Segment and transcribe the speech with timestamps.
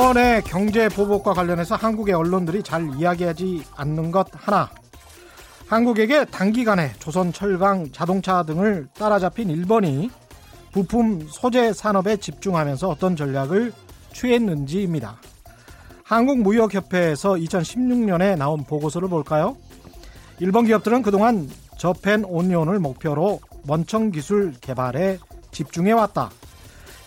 [0.00, 4.70] 네, 일본의 경제 보복과 관련해서 한국의 언론들이 잘 이야기하지 않는 것 하나.
[5.68, 10.10] 한국에게 단기간에 조선 철강, 자동차 등을 따라잡힌 일본이
[10.72, 13.74] 부품 소재 산업에 집중하면서 어떤 전략을
[14.14, 15.20] 취했는지입니다.
[16.04, 19.58] 한국무역협회에서 2016년에 나온 보고서를 볼까요?
[20.38, 21.46] 일본 기업들은 그동안
[21.76, 25.18] 저펜 온리온을 목표로 원청 기술 개발에
[25.52, 26.30] 집중해 왔다.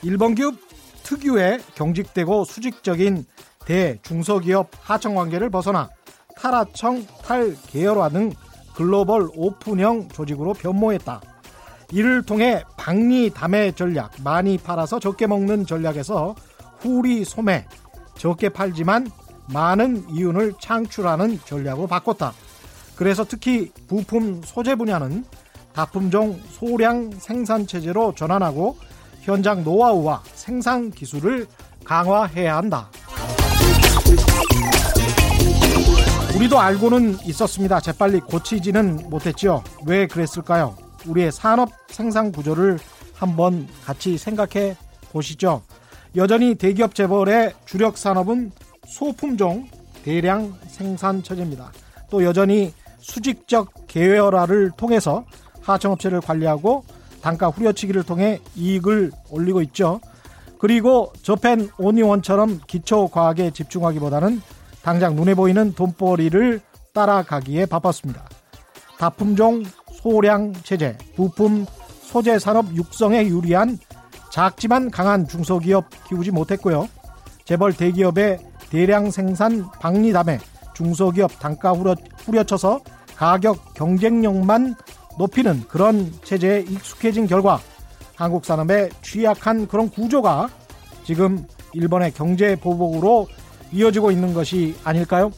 [0.04, 0.54] 일본 기업
[1.04, 3.26] 특유의 경직되고 수직적인
[3.66, 5.90] 대 중소기업 하청 관계를 벗어나
[6.36, 8.34] 탈하청, 탈계열화 등
[8.76, 11.22] 글로벌 오픈형 조직으로 변모했다.
[11.92, 16.36] 이를 통해 박리 담해 전략, 많이 팔아서 적게 먹는 전략에서
[16.80, 17.68] 후리 소매,
[18.18, 19.12] 적게 팔지만
[19.54, 22.34] 많은 이윤을 창출하는 전략으로 바꿨다.
[22.96, 25.26] 그래서 특히 부품 소재 분야는
[25.74, 28.78] 다품종 소량 생산 체제로 전환하고
[29.24, 31.48] 현장 노하우와 생산 기술을
[31.86, 32.90] 강화해야 한다.
[36.36, 37.80] 우리도 알고는 있었습니다.
[37.80, 39.64] 재빨리 고치지는 못했지요.
[39.86, 40.76] 왜 그랬을까요?
[41.06, 42.80] 우리의 산업 생산 구조를
[43.16, 44.76] 한번 같이 생각해
[45.12, 45.62] 보시죠.
[46.16, 48.52] 여전히 대기업 재벌의 주력 산업은
[48.88, 49.70] 소품종
[50.04, 51.72] 대량 생산 처제입니다.
[52.10, 55.24] 또 여전히 수직적 계열화를 통해서
[55.62, 56.84] 하청업체를 관리하고
[57.24, 60.02] 단가 후려치기를 통해 이익을 올리고 있죠.
[60.60, 64.42] 그리고 저펜 오니원처럼 기초 과학에 집중하기보다는
[64.82, 66.60] 당장 눈에 보이는 돈벌이를
[66.94, 68.26] 따라가기에 바빴습니다.
[69.00, 69.64] 다품종
[69.94, 71.66] 소량 체제, 부품
[72.02, 73.80] 소재 산업 육성에 유리한
[74.30, 76.90] 작지만 강한 중소기업 키우지 못했고요.
[77.46, 80.40] 재벌 대기업의 대량 생산 박리담에
[80.74, 82.82] 중소기업 단가 후려, 후려쳐서
[83.16, 84.76] 가격 경쟁력만
[85.18, 87.60] 높이는 그런 체제에 익숙해진 결과
[88.16, 90.50] 한국 산업의 취약한 그런 구조가
[91.04, 93.28] 지금 일본의 경제 보복으로
[93.72, 95.32] 이어지고 있는 것이 아닐까요?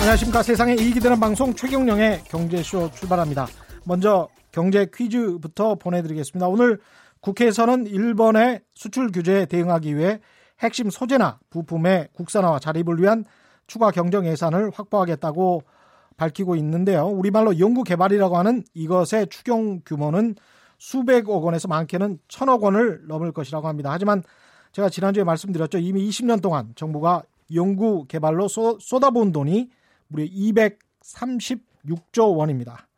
[0.00, 0.42] 안녕하십니까.
[0.42, 3.46] 세상에 이익이 되는 방송 최경령의 경제쇼 출발합니다.
[3.84, 6.48] 먼저 경제 퀴즈부터 보내드리겠습니다.
[6.48, 6.78] 오늘
[7.20, 10.20] 국회에서는 일본의 수출 규제에 대응하기 위해
[10.60, 13.24] 핵심 소재나 부품의 국산화와 자립을 위한
[13.66, 15.62] 추가 경정 예산을 확보하겠다고
[16.16, 17.06] 밝히고 있는데요.
[17.06, 20.34] 우리말로 연구개발이라고 하는 이것의 추경 규모는
[20.78, 23.90] 수백억 원에서 많게는 천억 원을 넘을 것이라고 합니다.
[23.92, 24.22] 하지만
[24.72, 25.78] 제가 지난주에 말씀드렸죠.
[25.78, 27.22] 이미 20년 동안 정부가
[27.54, 29.70] 연구개발로 쏟아부은 돈이
[30.08, 32.88] 무려 236조 원입니다.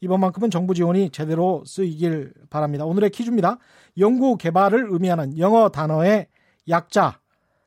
[0.00, 2.84] 이번만큼은 정부 지원이 제대로 쓰이길 바랍니다.
[2.84, 3.58] 오늘의 퀴즈입니다.
[3.98, 6.28] 연구 개발을 의미하는 영어 단어의
[6.68, 7.20] 약자.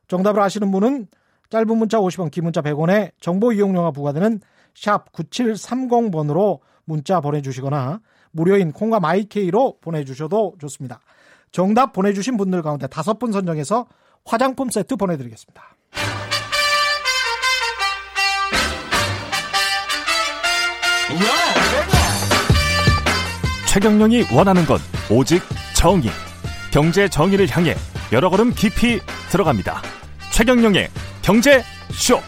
[0.08, 1.08] 정답을 아시는 분은
[1.50, 4.40] 짧은 문자 50원, 긴 문자 100원에 정보 이용료가 부과되는
[4.76, 8.02] 샵 9730번으로 문자 보내주시거나
[8.32, 11.00] 무료인 콩과 마이케이로 보내주셔도 좋습니다.
[11.52, 13.88] 정답 보내주신 분들 가운데 다섯 분 선정해서
[14.26, 15.64] 화장품 세트 보내드리겠습니다.
[23.68, 24.80] 최경영이 원하는 건
[25.10, 25.42] 오직
[25.76, 26.10] 정의.
[26.72, 27.76] 경제 정의를 향해
[28.12, 29.00] 여러 걸음 깊이
[29.30, 29.82] 들어갑니다.
[30.34, 30.90] 최경영의
[31.22, 31.62] 경제
[31.92, 32.20] 쇼.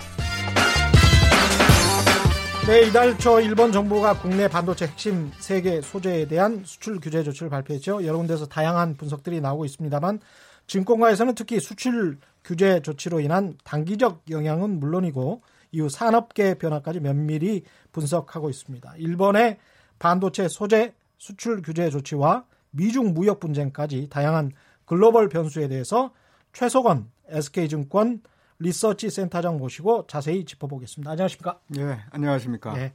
[2.65, 8.05] 네, 이달 초 일본 정부가 국내 반도체 핵심 세계 소재에 대한 수출 규제 조치를 발표했죠.
[8.05, 10.21] 여러 군데서 다양한 분석들이 나오고 있습니다만
[10.67, 15.41] 증권가에서는 특히 수출 규제 조치로 인한 단기적 영향은 물론이고
[15.73, 18.93] 이후 산업계 변화까지 면밀히 분석하고 있습니다.
[18.95, 19.57] 일본의
[19.99, 24.53] 반도체 소재 수출 규제 조치와 미중 무역 분쟁까지 다양한
[24.85, 26.13] 글로벌 변수에 대해서
[26.53, 28.21] 최석원 SK증권
[28.63, 31.11] 리서치 센터장 모시고 자세히 짚어보겠습니다.
[31.11, 31.59] 안녕하십니까?
[31.77, 32.77] 예, 안녕하십니까?
[32.79, 32.93] 예.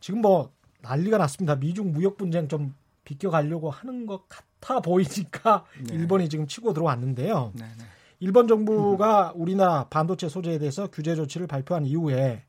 [0.00, 1.56] 지금 뭐 난리가 났습니다.
[1.56, 5.94] 미중 무역 분쟁 좀 비껴가려고 하는 것 같아 보이니까 네.
[5.94, 7.52] 일본이 지금 치고 들어왔는데요.
[7.54, 7.84] 네, 네.
[8.20, 12.44] 일본 정부가 우리나라 반도체 소재에 대해서 규제 조치를 발표한 이후에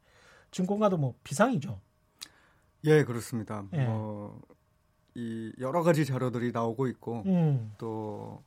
[0.52, 1.80] 증권가도 뭐 비상이죠.
[2.86, 3.66] 예, 그렇습니다.
[3.74, 3.86] 예.
[3.86, 4.40] 뭐
[5.16, 7.74] 이 여러 가지 자료들이 나오고 있고 음.
[7.78, 8.42] 또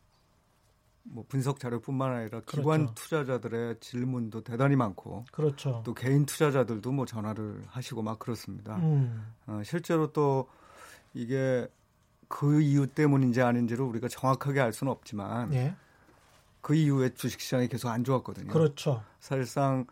[1.04, 2.56] 뭐 분석 자료뿐만 아니라 그렇죠.
[2.56, 5.82] 기관 투자자들의 질문도 대단히 많고 그렇죠.
[5.84, 8.76] 또 개인 투자자들도 뭐 전화를 하시고 막 그렇습니다.
[8.76, 9.32] 음.
[9.46, 10.48] 어, 실제로 또
[11.14, 11.66] 이게
[12.28, 15.74] 그 이유 때문인지 아닌지를 우리가 정확하게 알 수는 없지만 예.
[16.60, 18.52] 그 이후에 주식시장이 계속 안 좋았거든요.
[18.52, 19.02] 그렇죠.
[19.20, 19.86] 사실상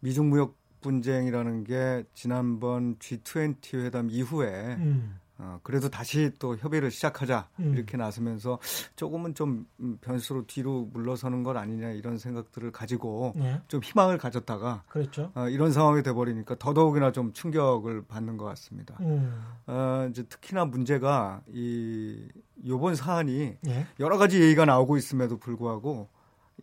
[0.00, 5.18] 미중 무역 분쟁이라는 게 지난번 G20 회담 이후에 음.
[5.38, 7.74] 어, 그래도 다시 또 협의를 시작하자 음.
[7.74, 8.58] 이렇게 나서면서
[8.96, 9.66] 조금은 좀
[10.00, 13.60] 변수로 뒤로 물러서는 건 아니냐 이런 생각들을 가지고 네.
[13.68, 15.30] 좀 희망을 가졌다가 그렇죠.
[15.34, 18.96] 어, 이런 상황이 돼버리니까 더더욱이나 좀 충격을 받는 것 같습니다.
[19.00, 19.42] 음.
[19.66, 22.26] 어, 이제 특히나 문제가 이
[22.66, 23.86] 요번 사안이 예.
[24.00, 26.08] 여러 가지 얘기가 나오고 있음에도 불구하고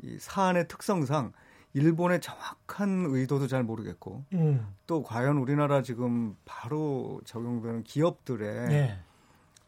[0.02, 1.34] 이 사안의 특성상
[1.74, 4.68] 일본의 정확한 의도도 잘 모르겠고 음.
[4.86, 9.00] 또 과연 우리나라 지금 바로 적용되는 기업들의 예.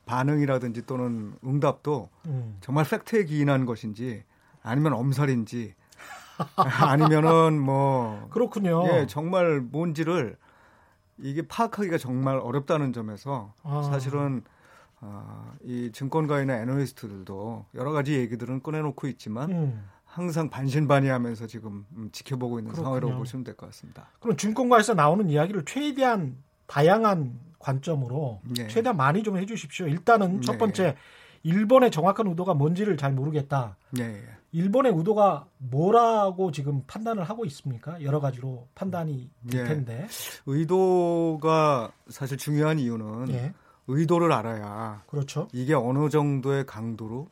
[0.06, 2.58] 반응이라든지 또는 응답도 음.
[2.62, 4.24] 정말 팩트에 기인한 것인지
[4.62, 5.74] 아니면 엄살인지
[6.56, 8.86] 아니면은 뭐 그렇군요.
[8.88, 10.38] 예, 정말 뭔지를
[11.18, 13.82] 이게 파악하기가 정말 어렵다는 점에서 아.
[13.84, 14.44] 사실은
[15.02, 19.90] 어, 이 증권가이나 애널리스트들도 여러 가지 얘기들은 꺼내놓고 있지만 음.
[20.16, 22.86] 항상 반신반의하면서 지금 음, 지켜보고 있는 그렇군요.
[22.86, 24.08] 상황이라고 보시면 될 것 같습니다.
[24.22, 28.68] 그럼 증권가에서 나오는 이야기를 최대한 다양한 관점으로 네.
[28.70, 29.88] 최대한 많이 좀 해주십시오.
[29.88, 30.58] 일단은 첫 네.
[30.60, 30.96] 번째
[31.44, 33.76] 일본의 정확한 의도가 뭔지를 잘 모르겠다.
[33.92, 34.24] 네.
[34.54, 38.02] 일본의 의도가 뭐라고 지금 판단을 하고 있습니까?
[38.02, 39.70] 여러 가지로 판단이 될 네.
[39.70, 40.08] 텐데.
[40.46, 43.54] 의도가 사실 중요한 이유는 예.
[43.88, 45.50] 의도를 알아야 그렇죠.
[45.52, 47.28] 이게 어느 정도의 강도로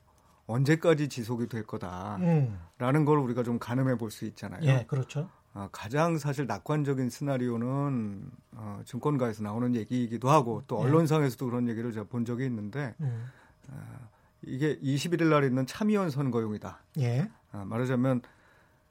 [0.53, 3.05] 언제까지 지속이 될 거다라는 음.
[3.05, 4.61] 걸 우리가 좀 가늠해 볼 수 있잖아요.
[4.63, 5.29] 예, 그렇죠.
[5.55, 10.83] 어, 가장 사실 낙관적인 시나리오는 어, 증권가에서 나오는 얘기이기도 하고 또 예.
[10.83, 13.25] 언론상에서도 그런 얘기를 제가 본 적이 있는데 음.
[13.69, 14.09] 어,
[14.43, 16.79] 이게 21일 날 있는 참의원 선거용이다.
[16.99, 17.29] 예.
[17.51, 18.21] 어, 말하자면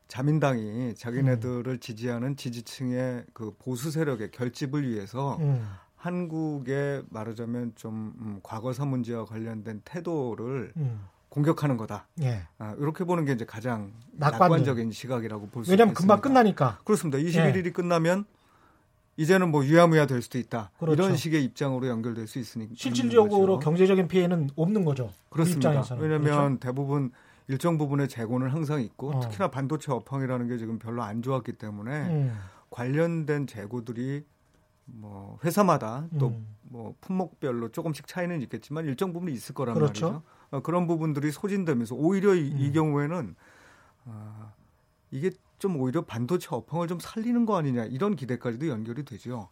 [0.09, 1.81] 자민당이 자기네들을 음.
[1.81, 5.65] 지지하는 지지층의 그 보수 세력의 결집을 위해서 음.
[5.97, 11.01] 한국의 말하자면 좀 음, 과거사 문제와 관련된 태도를 음.
[11.33, 12.07] 공격하는 거다.
[12.21, 12.43] 예.
[12.59, 15.73] 아, 이렇게 보는 게 이제 가장 낙관적인 시각이라고 볼 수 있습니다.
[15.73, 16.81] 왜냐하면 금방 끝나니까.
[16.85, 17.17] 그렇습니다.
[17.17, 17.71] 21일이 예.
[17.71, 18.27] 끝나면
[19.17, 20.71] 이제는 뭐 유야무야 될 수도 있다.
[20.79, 20.93] 그렇죠.
[21.03, 22.75] 이런 식의 입장으로 연결될 수 있으니까.
[22.77, 25.11] 실질적으로 경제적인 피해는 없는 거죠.
[25.31, 25.71] 그렇습니다.
[25.99, 26.59] 왜냐하면 그렇죠?
[26.61, 27.13] 대부분
[27.49, 29.21] 일정 부분의 재고는 항상 있고 어.
[29.21, 32.39] 특히나 반도체 업황이라는 게 지금 별로 안 좋았기 때문에 음.
[32.69, 34.25] 관련된 재고들이
[34.85, 36.95] 뭐 회사마다 또뭐 음.
[37.01, 40.07] 품목별로 조금씩 차이는 있겠지만 일정 부분이 있을 거란 그렇죠.
[40.07, 40.23] 말이죠.
[40.51, 42.59] 어, 그런 부분들이 소진되면서 오히려 이, 음.
[42.59, 43.35] 이 경우에는
[44.05, 44.53] 어,
[45.11, 49.49] 이게 좀 오히려 반도체 업황을 좀 살리는 거 아니냐 이런 기대까지도 연결이 되죠.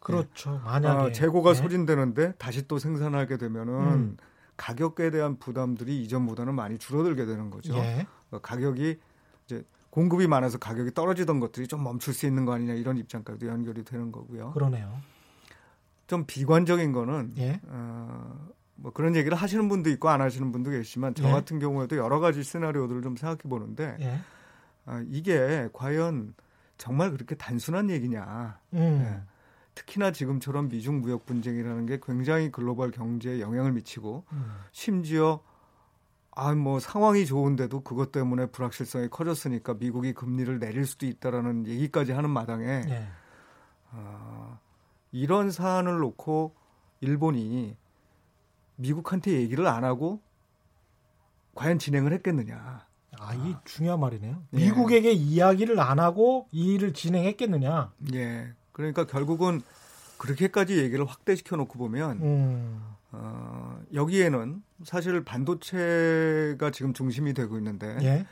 [0.00, 0.52] 그렇죠.
[0.52, 0.58] 네.
[0.64, 1.62] 만약에 아, 재고가 네.
[1.62, 4.16] 소진되는데 다시 또 생산하게 되면은 음.
[4.56, 7.74] 가격에 대한 부담들이 이전보다는 많이 줄어들게 되는 거죠.
[7.74, 8.06] 예.
[8.28, 9.00] 그러니까 가격이
[9.46, 13.84] 이제 공급이 많아서 가격이 떨어지던 것들이 좀 멈출 수 있는 거 아니냐 이런 입장까지도 연결이
[13.84, 14.50] 되는 거고요.
[14.50, 15.00] 그러네요.
[16.08, 17.60] 좀 비관적인 거는 예.
[17.68, 21.30] 어, 뭐 그런 얘기를 하시는 분도 있고 안 하시는 분도 계시지만 저 예.
[21.30, 24.18] 같은 경우에도 여러 가지 시나리오들을 좀 생각해 보는데 예.
[24.86, 26.34] 어, 이게 과연
[26.76, 28.58] 정말 그렇게 단순한 얘기냐.
[28.72, 28.78] 음.
[29.00, 29.22] 예.
[29.76, 34.54] 특히나 지금처럼 미중 무역 분쟁이라는 게 굉장히 글로벌 경제에 영향을 미치고 음.
[34.72, 35.40] 심지어
[36.36, 42.30] 아, 뭐 상황이 좋은데도 그것 때문에 불확실성이 커졌으니까 미국이 금리를 내릴 수도 있다라는 얘기까지 하는
[42.30, 43.08] 마당에 네.
[43.92, 44.58] 어,
[45.12, 46.54] 이런 사안을 놓고
[47.00, 47.76] 일본이
[48.76, 50.20] 미국한테 얘기를 안 하고
[51.54, 52.84] 과연 진행을 했겠느냐.
[53.20, 54.42] 아, 이 중요한 말이네요.
[54.54, 54.56] 예.
[54.56, 57.92] 미국에게 이야기를 안 하고 이 일을 진행했겠느냐.
[58.14, 58.52] 예.
[58.72, 59.62] 그러니까 결국은
[60.18, 62.82] 그렇게까지 얘기를 확대시켜 놓고 보면 음.
[63.16, 68.26] 어, 여기에는 사실 반도체가 지금 중심이 되고 있는데 예?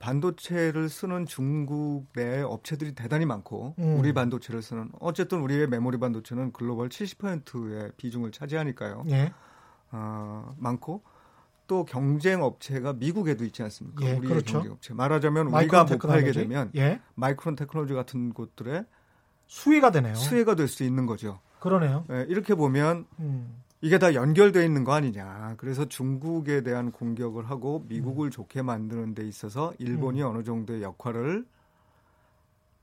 [0.00, 3.96] 반도체를 쓰는 중국 내 업체들이 대단히 많고 음.
[3.98, 9.04] 우리 반도체를 쓰는 어쨌든 우리의 메모리 반도체는 글로벌 70%의 비중을 차지하니까요.
[9.10, 9.32] 예?
[9.92, 11.02] 어, 많고
[11.66, 14.04] 또 경쟁 업체가 미국에도 있지 않습니까?
[14.04, 14.54] 예, 우리의 그렇죠.
[14.54, 14.92] 경쟁 업체.
[14.92, 17.00] 말하자면 우리가 못 팔게 되면 예?
[17.14, 18.84] 마이크론 테크놀로지 같은 곳들에
[19.46, 20.14] 수혜가 되네요.
[20.14, 21.40] 수혜가 될 수 있는 거죠.
[21.60, 22.04] 그러네요.
[22.10, 23.62] 예, 이렇게 보면 음.
[23.84, 25.56] 이게 다 연결돼 있는 거 아니냐.
[25.58, 28.30] 그래서 중국에 대한 공격을 하고 미국을 음.
[28.30, 30.28] 좋게 만드는 데 있어서 일본이 음.
[30.28, 31.44] 어느 정도의 역할을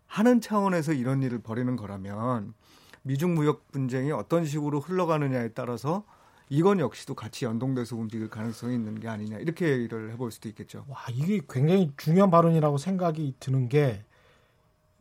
[0.05, 2.53] 하는 차원에서 이런 일을 벌이는 거라면
[3.01, 6.03] 미중 무역 분쟁이 어떤 식으로 흘러가느냐에 따라서
[6.49, 10.85] 이건 역시도 같이 연동돼서 움직일 가능성이 있는 게 아니냐 이렇게 얘기를 해볼 수도 있겠죠.
[10.87, 14.03] 와 이게 굉장히 중요한 발언이라고 생각이 드는 게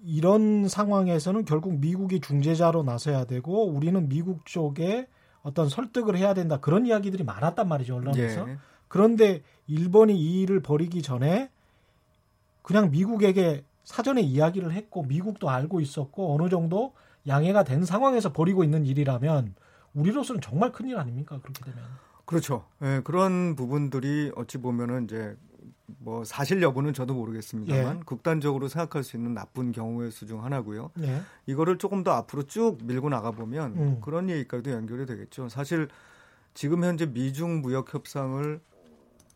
[0.02, 5.06] 이런 상황에서는 결국 미국이 중재자로 나서야 되고 우리는 미국 쪽에
[5.42, 8.48] 어떤 설득을 해야 된다 그런 이야기들이 많았단 말이죠 언론에서.
[8.48, 8.58] 예.
[8.88, 11.50] 그런데 일본이 이 일을 벌이기 전에
[12.62, 16.92] 그냥 미국에게 사전에 이야기를 했고 미국도 알고 있었고 어느 정도
[17.26, 19.54] 양해가 된 상황에서 벌이고 있는 일이라면
[19.94, 21.80] 우리로서는 정말 큰일 아닙니까 그렇게 되면.
[22.24, 22.64] 그렇죠.
[22.82, 25.36] 예, 그런 부분들이 어찌 보면은 이제
[25.98, 28.02] 뭐 사실 여부는 저도 모르겠습니다만 예.
[28.06, 30.90] 극단적으로 생각할 수 있는 나쁜 경우의 수 중 하나고요.
[31.02, 31.22] 예.
[31.46, 34.00] 이거를 조금 더 앞으로 쭉 밀고 나가 보면 음.
[34.00, 35.48] 그런 얘기까지도 연결이 되겠죠.
[35.48, 35.88] 사실
[36.54, 38.60] 지금 현재 미중 무역 협상을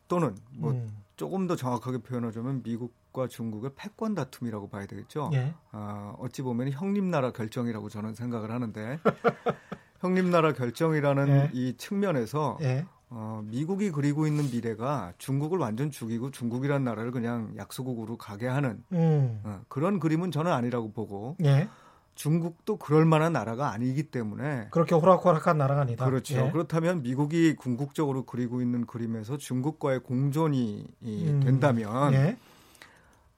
[0.09, 0.89] 또는 뭐 음.
[1.17, 5.31] 조금 더 정확하게 표현하자면 미국과 중국의 패권 다툼이라고 봐야 되겠죠.
[5.33, 5.55] 예.
[5.71, 8.99] 아, 어찌 보면 형님 나라 결정이라고 저는 생각을 하는데
[10.01, 11.51] 형님 나라 결정이라는 예.
[11.53, 12.85] 이 측면에서 예.
[13.17, 19.41] 어, 미국이 그리고 있는 미래가 중국을 완전 죽이고 중국이란 나라를 그냥 약소국으로 가게 하는 음.
[19.45, 21.69] 어, 그런 그림은 저는 아니라고 보고 예.
[22.17, 26.05] 중국도 그럴 만한 나라가 아니기 때문에 그렇게 호락호락한 나라가 아니다.
[26.05, 26.35] 그렇죠.
[26.35, 26.51] 예.
[26.51, 31.41] 그렇다면 미국이 궁극적으로 그리고 있는 그림에서 중국과의 공존이 음.
[31.45, 32.37] 된다면 예.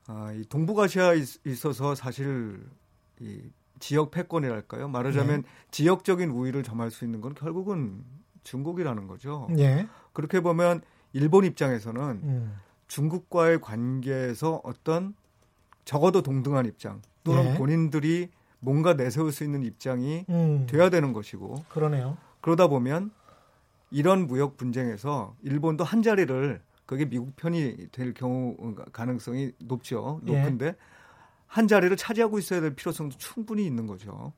[0.06, 2.64] 아, 이 동북아시아에 있어서 사실
[3.20, 3.42] 이
[3.78, 4.88] 지역 패권이랄까요?
[4.88, 5.70] 말하자면 예.
[5.70, 8.02] 지역적인 우위를 점할 수 있는 건 결국은
[8.46, 9.48] 중국이라는 거죠.
[9.58, 9.86] 예.
[10.12, 10.80] 그렇게 보면
[11.12, 12.56] 일본 입장에서는 음.
[12.86, 15.14] 중국과의 관계에서 어떤
[15.84, 17.54] 적어도 동등한 입장 또는 예.
[17.58, 20.66] 본인들이 뭔가 내세울 수 있는 입장이 음.
[20.68, 22.16] 돼야 되는 것이고 그러네요.
[22.40, 23.10] 그러다 보면
[23.90, 28.56] 이런 무역 분쟁에서 일본도 한 자리를 그게 미국 편이 될 경우
[28.92, 30.20] 가능성이 높죠.
[30.28, 30.32] 예.
[30.32, 30.76] 높은데 예.
[31.46, 34.32] 한 자리를 차지하고 있어야 될 필요성도 충분히 있는 거죠.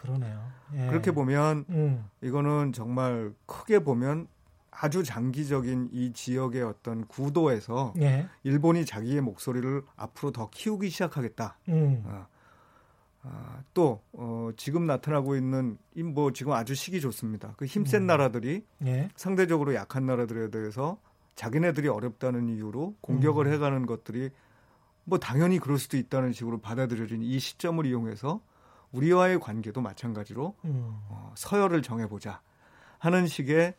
[0.00, 0.50] 그러네요.
[0.74, 0.86] 예.
[0.86, 2.08] 그렇게 보면 음.
[2.22, 4.28] 이거는 정말 크게 보면
[4.70, 8.26] 아주 장기적인 이 지역의 어떤 구도에서 예.
[8.42, 11.58] 일본이 자기의 목소리를 앞으로 더 키우기 시작하겠다.
[11.68, 12.02] 음.
[12.06, 12.26] 어.
[13.22, 15.76] 아, 또 어, 지금 나타나고 있는
[16.14, 17.52] 뭐 지금 아주 시기 좋습니다.
[17.58, 18.06] 그 힘센 음.
[18.06, 19.10] 나라들이 예.
[19.16, 20.98] 상대적으로 약한 나라들에 대해서
[21.34, 23.52] 자기네들이 어렵다는 이유로 공격을 음.
[23.52, 24.30] 해가는 것들이
[25.04, 28.40] 뭐 당연히 그럴 수도 있다는 식으로 받아들여진 이 시점을 이용해서
[28.92, 30.98] 우리와의 관계도 마찬가지로 음.
[31.08, 32.40] 어, 서열을 정해보자
[32.98, 33.74] 하는 식의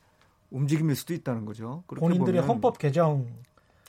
[0.50, 1.84] 움직임일 수도 있다는 거죠.
[1.88, 3.28] 본인들의 헌법 개정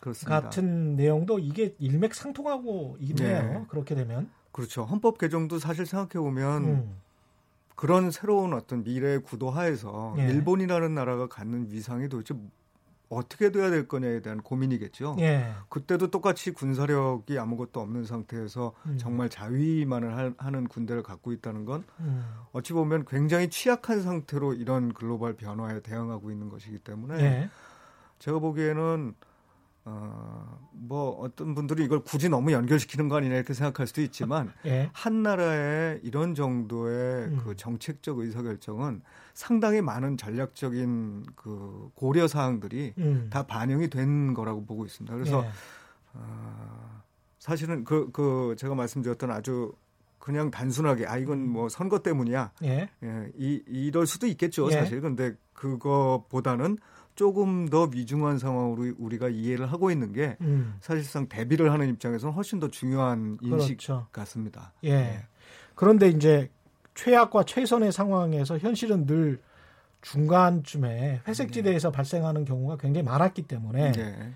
[0.01, 0.41] 그렇습니다.
[0.41, 3.43] 같은 내용도 이게 일맥상통하고 있네요.
[3.61, 3.65] 네.
[3.69, 4.85] 그렇게 되면 그렇죠.
[4.85, 6.97] 헌법 개정도 사실 생각해 보면 음.
[7.75, 10.29] 그런 새로운 어떤 미래 구도 하에서 예.
[10.29, 12.35] 일본이라는 나라가 갖는 위상이 도대체
[13.13, 15.17] 어떻게 돼야 될 거냐에 대한 고민이겠죠.
[15.21, 15.53] 예.
[15.69, 18.97] 그때도 똑같이 군사력이 아무것도 없는 상태에서 음.
[18.99, 22.25] 정말 자위만을 하는 군대를 갖고 있다는 건 음.
[22.53, 27.51] 어찌 보면 굉장히 취약한 상태로 이런 글로벌 변화에 대응하고 있는 것이기 때문에 예.
[28.19, 29.15] 제가 보기에는
[29.85, 34.91] 어, 뭐 어떤 분들이 이걸 굳이 너무 연결시키는 거 아니냐 이렇게 생각할 수도 있지만 예.
[34.93, 37.41] 한 나라의 이런 정도의 음.
[37.43, 39.03] 그 정책적 의사결정은
[39.35, 43.29] 상당히 많은 전략적인 그 고려 사항들이 음.
[43.31, 45.13] 다 반영이 된 거라고 보고 있습니다.
[45.15, 45.51] 그래서 예.
[46.15, 47.03] 어,
[47.39, 49.73] 사실은 그, 그 제가 말씀드렸던 아주
[50.21, 52.53] 그냥 단순하게 아 이건 뭐 선거 때문이야.
[52.63, 52.89] 예.
[53.03, 54.75] 예 이, 이럴 수도 있겠죠, 예.
[54.75, 55.01] 사실.
[55.01, 56.79] 근데 그거보다는
[57.15, 60.77] 조금 더 위중한 상황으로 우리가 이해를 하고 있는 게 음.
[60.81, 64.07] 사실상 대비를 하는 입장에서는 훨씬 더 중요한 인식 그렇죠.
[64.13, 64.73] 같습니다.
[64.85, 64.95] 예.
[64.95, 65.27] 네.
[65.75, 66.51] 그런데 이제
[66.95, 69.41] 최악과 최선의 상황에서 현실은 늘
[70.01, 71.97] 중간쯤에 회색지대에서 네.
[71.97, 74.33] 발생하는 경우가 굉장히 많았기 때문에 네.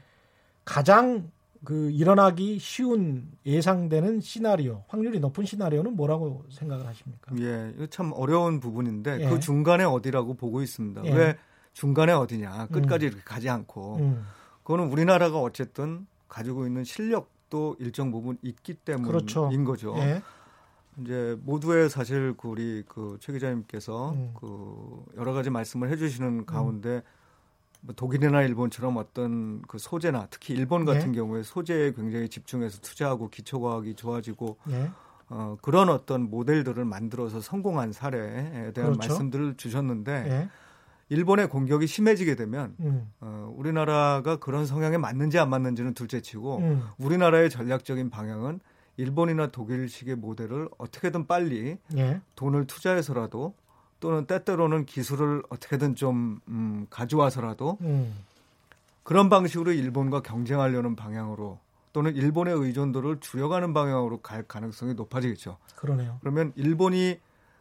[0.65, 1.31] 가장
[1.65, 7.35] 그 일어나기 쉬운 예상되는 시나리오, 확률이 높은 시나리오는 뭐라고 생각을 하십니까?
[7.41, 9.29] 예, 이거 참 어려운 부분인데 예.
[9.29, 11.05] 그 중간에 어디라고 보고 있습니다.
[11.07, 11.13] 예.
[11.13, 11.37] 왜
[11.77, 13.09] 중간에 어디냐 끝까지 음.
[13.09, 14.27] 이렇게 가지 않고 음.
[14.63, 19.51] 그거는 우리나라가 어쨌든 가지고 있는 실력도 일정 부분 있기 때문인 그렇죠.
[19.65, 19.95] 거죠.
[19.99, 20.23] 예.
[21.03, 24.33] 이제 모두의 사실 그 우리 그 최 기자님께서 음.
[24.41, 26.47] 그 여러 가지 말씀을 해주시는 음.
[26.47, 27.03] 가운데
[27.83, 31.19] 뭐 독일이나 일본처럼 어떤 그 소재나 특히 일본 같은 예.
[31.19, 34.91] 경우에 소재에 굉장히 집중해서 투자하고 기초과학이 좋아지고 예.
[35.29, 38.97] 어, 그런 어떤 모델들을 만들어서 성공한 사례에 대한 그렇죠.
[38.97, 40.49] 말씀들을 주셨는데 예.
[41.09, 43.13] 일본의 공격이 심해지게 되면 음.
[43.21, 46.83] 어, 우리나라가 그런 성향에 맞는지 안 맞는지는 둘째치고 음.
[46.99, 48.61] 우리나라의 전략적인 방향은
[48.97, 52.21] 일본이나 독일식의 모델을 어떻게든 빨리 예.
[52.35, 53.55] 돈을 투자해서라도
[54.01, 58.15] 또는 때때로는 기술을 어떻게든 좀 음, 가져와서라도 음.
[59.03, 61.61] 그런 방식으로 일본과 경쟁하려는 방향으로
[61.93, 65.59] 또는 일본의 의존도를 줄여가는 방향으로 갈 가능성이 높아지겠죠.
[65.77, 66.19] 그러네요.
[66.21, 67.19] 그러면 일본이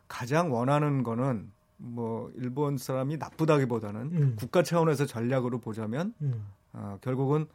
[0.07, 4.35] 가장 원하는 거는 뭐 일본 사람이 나쁘다기보다는 음.
[4.37, 6.45] 국가 차원에서 전략으로 보자면 음.
[6.73, 7.47] 어, 결국은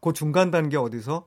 [0.00, 1.26] 그 중간 단계 어디서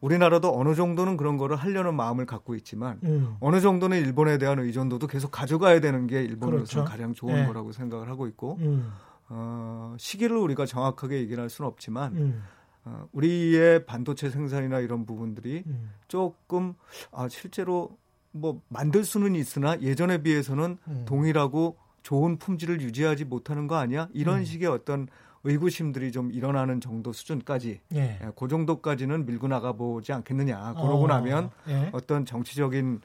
[0.00, 3.36] 우리나라도 어느 정도는 그런 거를 하려는 마음을 갖고 있지만 음.
[3.40, 6.90] 어느 정도는 일본에 대한 의존도도 계속 가져가야 되는 게 일본으로서 그렇죠.
[6.90, 7.46] 가장 좋은 네.
[7.46, 8.92] 거라고 생각을 하고 있고 음.
[9.28, 12.42] 어, 시기를 우리가 정확하게 얘기를 할 수는 없지만 음.
[12.84, 15.90] 어, 우리의 반도체 생산이나 이런 부분들이 음.
[16.06, 16.74] 조금
[17.10, 17.96] 아, 실제로
[18.34, 21.04] 뭐 만들 수는 있으나 예전에 비해서는 음.
[21.06, 24.08] 동일하고 좋은 품질을 유지하지 못하는 거 아니야?
[24.12, 24.44] 이런 음.
[24.44, 25.06] 식의 어떤
[25.44, 28.18] 의구심들이 좀 일어나는 정도 수준까지 예.
[28.22, 30.74] 예그 정도까지는 밀고 나가보지 않겠느냐.
[30.74, 31.06] 그러고 어.
[31.06, 31.90] 나면 예.
[31.92, 33.00] 어떤 정치적인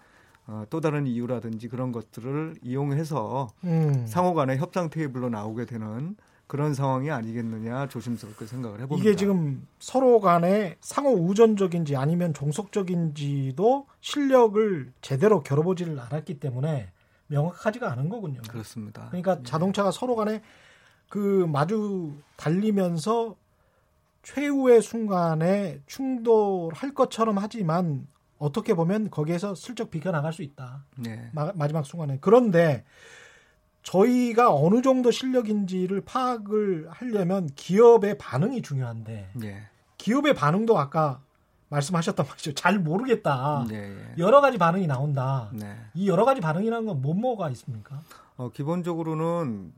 [0.48, 4.05] 어, 또 다른 이유라든지 그런 것들을 이용해서 음.
[4.07, 6.15] 상호 간의 협상 테이블로 나오게 되는
[6.50, 9.08] 그런 상황이 아니겠느냐 조심스럽게 생각을 해봅니다.
[9.08, 16.91] 이게 지금 서로 간에 상호 우전적인지 아니면 종속적인지도 실력을 제대로 겨뤄보지를 않았기 때문에
[17.27, 18.41] 명확하지가 않은 거군요.
[18.50, 19.10] 그렇습니다.
[19.10, 19.44] 그러니까 예.
[19.44, 20.41] 자동차가 서로 간에
[21.08, 23.36] 그 마주 달리면서
[24.24, 28.08] 최후의 순간에 충돌할 것처럼 하지만
[28.39, 30.84] 어떻게 보면 거기에서 슬쩍 비켜나갈 수 있다.
[30.98, 31.29] 네.
[31.32, 32.18] 마, 마지막 순간에.
[32.20, 32.86] 그런데
[33.89, 39.63] 저희가 어느 정도 실력인지를 파악을 하려면 기업의 반응이 중요한데 네.
[39.98, 41.22] 기업의 반응도 아까
[41.69, 42.53] 말씀하셨던 말이죠.
[42.53, 43.65] 잘 모르겠다.
[43.67, 44.13] 네, 네.
[44.19, 45.50] 여러 가지 반응이 나온다.
[45.53, 45.75] 네.
[45.96, 48.01] 이 여러 가지 반응이라는 건 뭐뭐가 있습니까?
[48.38, 49.74] 어, 기본적으로는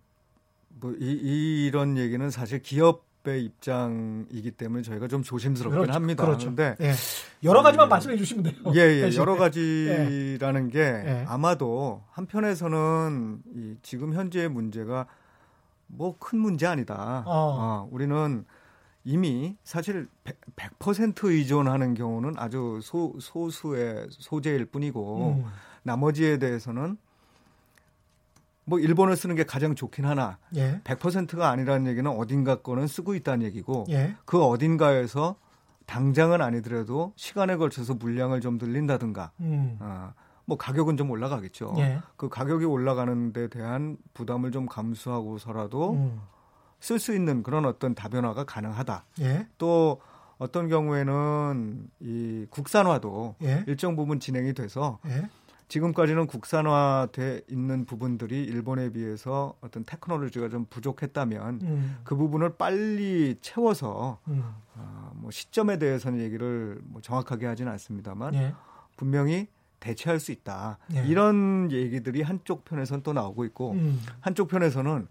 [0.81, 6.25] 뭐 이, 이런 얘기는 사실 기업 의 입장이기 때문에 저희가 좀 조심스럽긴 그렇죠, 합니다.
[6.25, 6.51] 그렇죠.
[6.55, 6.93] 그런데 예.
[7.43, 8.55] 여러 가지만 음, 말씀해 주시면 돼요.
[8.73, 9.15] 예, 예.
[9.15, 10.71] 여러 가지라는 예.
[10.71, 11.25] 게 예.
[11.27, 15.05] 아마도 한편에서는 이 지금 현재의 문제가
[15.85, 17.23] 뭐 큰 문제 아니다.
[17.27, 17.57] 어.
[17.59, 18.45] 어, 우리는
[19.03, 20.35] 이미 사실 100%,
[20.79, 25.51] 100% 의존하는 경우는 아주 소, 소수의 소재일 뿐이고 음.
[25.83, 26.97] 나머지에 대해서는
[28.71, 30.79] 뭐 일본어 쓰는 게 가장 좋긴 하나 예.
[30.85, 34.15] 100%가 아니라는 얘기는 어딘가 거는 쓰고 있다는 얘기고 예.
[34.23, 35.35] 그 어딘가에서
[35.87, 39.75] 당장은 아니더라도 시간에 걸쳐서 물량을 좀 늘린다든가 음.
[39.81, 40.13] 어,
[40.45, 41.73] 뭐 가격은 좀 올라가겠죠.
[41.79, 41.99] 예.
[42.15, 46.21] 그 가격이 올라가는 데 대한 부담을 좀 감수하고서라도 음.
[46.79, 49.03] 쓸수 있는 그런 어떤 다변화가 가능하다.
[49.19, 49.47] 예.
[49.57, 49.99] 또
[50.37, 53.65] 어떤 경우에는 이 국산화도 예.
[53.67, 55.29] 일정 부분 진행이 돼서 예.
[55.71, 61.97] 지금까지는 국산화돼 있는 부분들이 일본에 비해서 어떤 테크놀로지가 좀 부족했다면 음.
[62.03, 64.43] 그 부분을 빨리 채워서 음.
[64.75, 68.53] 어, 뭐 시점에 대해서는 얘기를 뭐 정확하게 하지는 않습니다만 예.
[68.97, 69.47] 분명히
[69.79, 71.05] 대체할 수 있다 예.
[71.05, 74.01] 이런 얘기들이 한쪽 편에서는 또 나오고 있고 음.
[74.19, 75.07] 한쪽 편에서는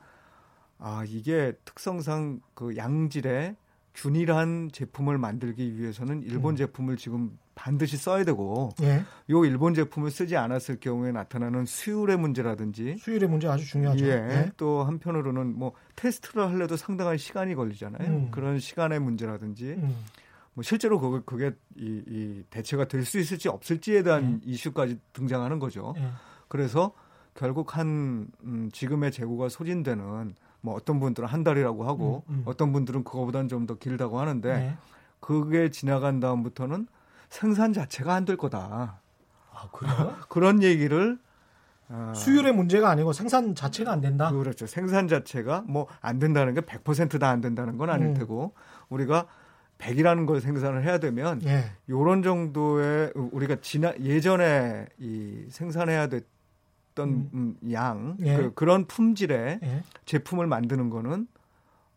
[0.79, 3.57] 아 이게 특성상 그 양질의
[3.95, 6.57] 균일한 제품을 만들기 위해서는 일본 음.
[6.57, 9.05] 제품을 지금 반드시 써야 되고 예.
[9.31, 14.07] 요 일본 제품을 쓰지 않았을 경우에 나타나는 수율의 문제라든지 수율의 문제 아주 중요하죠.
[14.07, 14.11] 예.
[14.11, 14.53] 예.
[14.57, 18.09] 또 한편으로는 뭐 테스트를 하려도 상당한 시간이 걸리잖아요.
[18.09, 18.31] 음.
[18.31, 19.95] 그런 시간의 문제라든지 음.
[20.55, 24.51] 뭐 실제로 그게, 그게 이, 이 대체가 될 수 있을지 없을지에 대한 예.
[24.53, 25.95] 이슈까지 등장하는 거죠.
[25.99, 26.09] 예.
[26.49, 26.93] 그래서
[27.35, 32.43] 결국 한 음, 지금의 재고가 소진되는 뭐 어떤 분들은 한 달이라고 하고 음, 음.
[32.45, 34.77] 어떤 분들은 그거보다는 좀 더 길다고 하는데 네.
[35.21, 36.87] 그게 지나간 다음부터는
[37.29, 39.01] 생산 자체가 안 될 거다.
[39.53, 40.17] 아, 그래요?
[40.29, 41.19] 그런 얘기를
[41.89, 44.31] 어, 수율의 문제가 아니고 생산 자체가 안 된다.
[44.31, 44.67] 그렇죠.
[44.67, 48.15] 생산 자체가 뭐 안 된다는 게 100%다 안 된다는 건 아닐 음.
[48.15, 48.55] 테고
[48.89, 49.27] 우리가
[49.79, 51.65] 100이라는 걸 생산을 해야 되면 예.
[51.89, 56.27] 요런 정도의 우리가 지난 예전에 이 생산해야 됐
[57.01, 57.57] 던 음.
[57.65, 58.37] 음양 예.
[58.37, 59.83] 그, 그런 품질의 예.
[60.05, 61.27] 제품을 만드는 거는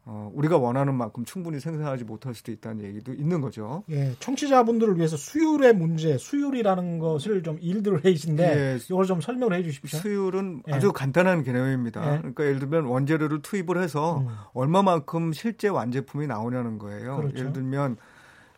[0.06, 3.84] 어, 우리가 원하는 만큼 충분히 생산하지 못할 수도 있다는 얘기도 있는 거죠.
[3.89, 9.63] 예, 청취자분들을 위해서 수율의 문제, 수율이라는 것을 좀 일들을 해이신데 예, 이걸 좀 설명을 해
[9.63, 10.00] 주십시오.
[10.00, 10.74] 수율은 예.
[10.74, 12.16] 아주 간단한 개념입니다.
[12.16, 12.18] 예.
[12.18, 14.28] 그러니까 예를 들면 원재료를 투입을 해서 음.
[14.54, 17.18] 얼마만큼 실제 완제품이 나오냐는 거예요.
[17.18, 17.38] 그렇죠.
[17.38, 17.96] 예를 들면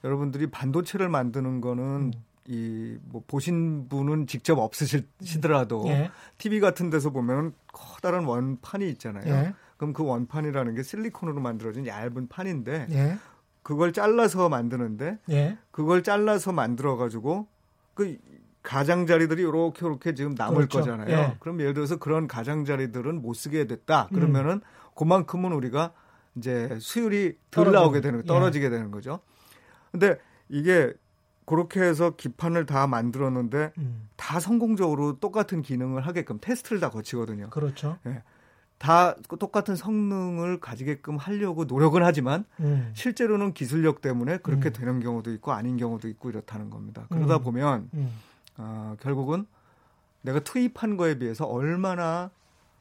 [0.03, 2.11] 여러분들이 반도체를 만드는 거는 음.
[2.47, 6.11] 이 뭐 보신 분은 직접 없으시더라도 예.
[6.37, 9.23] TV 같은 데서 보면 커다란 원판이 있잖아요.
[9.33, 9.53] 예.
[9.77, 13.17] 그럼 그 원판이라는 게 실리콘으로 만들어진 얇은 판인데 예.
[13.63, 15.57] 그걸 잘라서 만드는데 예.
[15.71, 17.47] 그걸 잘라서 만들어 가지고
[17.93, 18.17] 그
[18.63, 20.79] 가장자리들이 요렇게 요렇게 지금 남을 그렇죠.
[20.79, 21.09] 거잖아요.
[21.09, 21.35] 예.
[21.39, 24.07] 그럼 예를 들어서 그런 가장자리들은 못 쓰게 됐다.
[24.11, 24.15] 음.
[24.15, 24.61] 그러면은 음.
[24.95, 25.93] 그만큼은 우리가
[26.35, 28.23] 이제 수율이 덜 나오게 되는 예.
[28.23, 29.19] 떨어지게 되는 거죠.
[29.91, 30.17] 근데
[30.49, 30.93] 이게
[31.45, 34.09] 그렇게 해서 기판을 다 만들었는데 음.
[34.15, 37.49] 다 성공적으로 똑같은 기능을 하게끔 테스트를 다 거치거든요.
[37.51, 37.97] 그렇죠.
[38.07, 38.23] 예.
[38.77, 42.91] 다 똑같은 성능을 가지게끔 하려고 노력은 하지만 음.
[42.93, 44.73] 실제로는 기술력 때문에 그렇게 음.
[44.73, 47.05] 되는 경우도 있고 아닌 경우도 있고 이렇다는 겁니다.
[47.09, 47.41] 그러다 음.
[47.41, 48.11] 보면 음.
[48.57, 49.45] 어, 결국은
[50.21, 52.31] 내가 투입한 거에 비해서 얼마나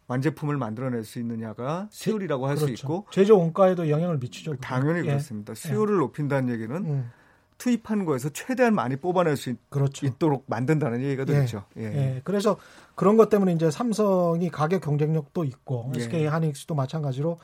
[0.07, 2.87] 완제품을 만들어낼 수 있느냐가 수율이라고 할수 그렇죠.
[2.87, 4.57] 있고 제조 원가에도 영향을 미치죠.
[4.57, 5.03] 당연히 예.
[5.03, 5.55] 그렇습니다.
[5.55, 5.99] 수율을 예.
[5.99, 7.11] 높인다는 얘기는 음.
[7.65, 10.05] 투입한 거에서 최대한 많이 뽑아낼 수 그렇죠.
[10.05, 11.65] 있도록 만든다는 얘기가 되겠죠.
[11.79, 11.83] 예.
[11.83, 11.87] 예.
[11.87, 12.21] 예.
[12.23, 12.59] 그래서
[12.95, 16.01] 그런 것 때문에 이제 삼성이 가격 경쟁력도 있고 예.
[16.01, 17.39] SK 하이닉스도 마찬가지로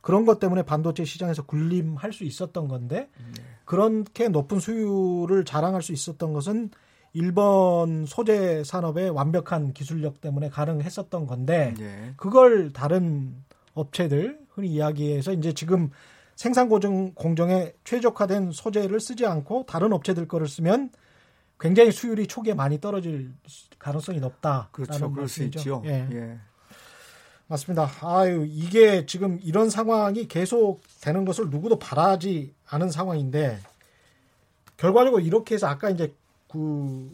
[0.00, 3.42] 그런 것 때문에 반도체 시장에서 군림할 수 있었던 건데 예.
[3.64, 6.70] 그렇게 높은 수율을 자랑할 수 있었던 것은
[7.12, 12.14] 일본 소재 산업의 완벽한 기술력 때문에 가능했었던 건데 예.
[12.16, 13.36] 그걸 다른
[13.74, 15.90] 업체들 흔히 이야기해서 이제 지금
[16.36, 20.90] 생산 공정, 공정에 최적화된 소재를 쓰지 않고 다른 업체들 거를 쓰면
[21.60, 23.32] 굉장히 수율이 초기에 많이 떨어질
[23.78, 24.68] 가능성이 높다.
[24.72, 25.12] 그렇죠.
[25.12, 25.82] 그럴 수 있죠.
[25.86, 26.08] 예.
[26.10, 26.38] 예.
[27.46, 27.88] 맞습니다.
[28.00, 33.60] 아유, 이게 지금 이런 상황이 계속 되는 것을 누구도 바라지 않은 상황인데
[34.76, 36.14] 결과적으로 이렇게 해서 아까 이제
[36.48, 37.10] 그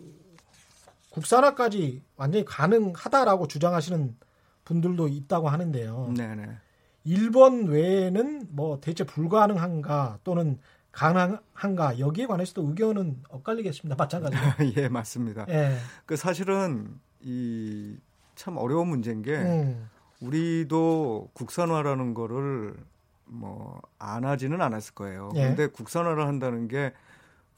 [1.11, 4.17] 국산화까지 완전히 가능하다라고 주장하시는
[4.65, 6.15] 분들도 있다고 하는데요.
[6.17, 6.57] 네네.
[7.05, 10.59] 일본 외에는 뭐 대체 불가능한가 또는
[10.93, 13.97] 가능한가 여기에 관해서도 의견은 엇갈리겠습니다.
[13.97, 14.41] 마찬가지로.
[14.77, 15.47] 예, 맞습니다.
[15.49, 15.77] 예.
[16.07, 17.99] 그 사실은 이
[18.39, 19.91] 참 어려운 문제인 게 음.
[20.21, 22.77] 우리도 국산화라는 거를
[23.25, 25.31] 뭐 안 하지는 않았을 거예요.
[25.35, 25.43] 예.
[25.49, 26.93] 근데 국산화를 한다는 게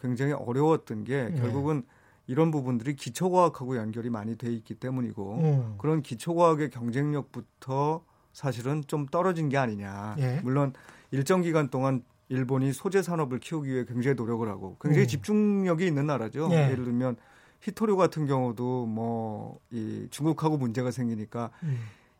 [0.00, 1.38] 굉장히 어려웠던 게 예.
[1.38, 1.85] 결국은
[2.26, 5.74] 이런 부분들이 기초과학하고 연결이 많이 돼 있기 때문이고 음.
[5.76, 10.16] 그런 기초과학의 경쟁력부터 사실은 좀 떨어진 게 아니냐.
[10.19, 10.40] 예.
[10.43, 10.73] 물론
[11.11, 15.09] 일정 기간 동안 일본이 소재 산업을 키우기 위해 굉장히 노력을 하고 굉장히 음.
[15.09, 16.49] 집중력이 있는 나라죠.
[16.53, 16.69] 예.
[16.75, 17.16] 를 들면
[17.61, 21.79] 히토류 같은 경우도 뭐 이 중국하고 문제가 생기니까 음.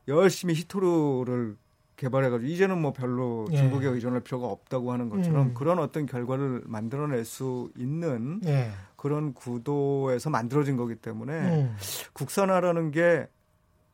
[0.09, 1.57] 열심히 히토류를
[1.97, 3.57] 개발해가지고 이제는 뭐 별로 예.
[3.57, 5.55] 중국에 의존할 필요가 없다고 하는 것처럼 음.
[5.55, 8.71] 그런 어떤 결과를 만들어낼 수 있는 예.
[8.97, 11.77] 그런 구도에서 만들어진 거기 때문에 음.
[12.15, 13.29] 국산화라는 게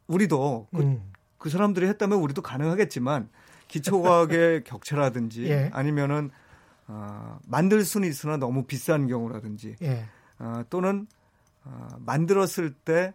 [0.07, 1.13] 우리도 그, 음.
[1.47, 3.29] 그 사람들이 했다면 우리도 가능하겠지만
[3.69, 5.71] 기초과학의 격차라든지 예.
[5.73, 6.31] 아니면은
[6.89, 10.07] 어, 만들 수는 있으나 너무 비싼 경우라든지 예.
[10.41, 11.07] 어, 또는
[11.63, 13.15] 어, 만들었을 때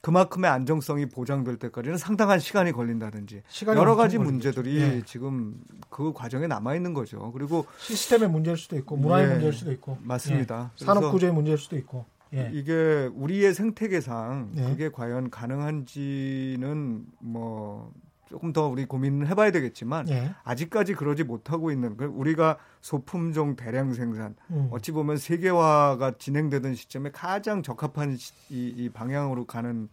[0.00, 5.02] 그만큼의 안정성이 보장될 때까지는 상당한 시간이 걸린다든지 여러 가지 문제들이 예.
[5.04, 7.32] 지금 그 과정에 남아 있는 거죠.
[7.32, 9.30] 그리고 시스템의 문제일 수도 있고 문화의 예.
[9.32, 10.70] 문제일 수도 있고 맞습니다.
[10.80, 10.84] 예.
[10.84, 12.50] 산업 구조의 문제일 수도 있고 예.
[12.52, 14.62] 이게 우리의 생태계상 예.
[14.64, 17.92] 그게 과연 가능한지는 뭐
[18.28, 20.34] 조금 더 우리 고민을 해봐야 되겠지만 예.
[20.44, 24.68] 아직까지 그러지 못하고 있는 우리가 소품종 대량 생산 음.
[24.72, 29.88] 어찌 보면 세계화가 진행되던 시점에 가장 적합한 시, 이, 이, 방향으로 가는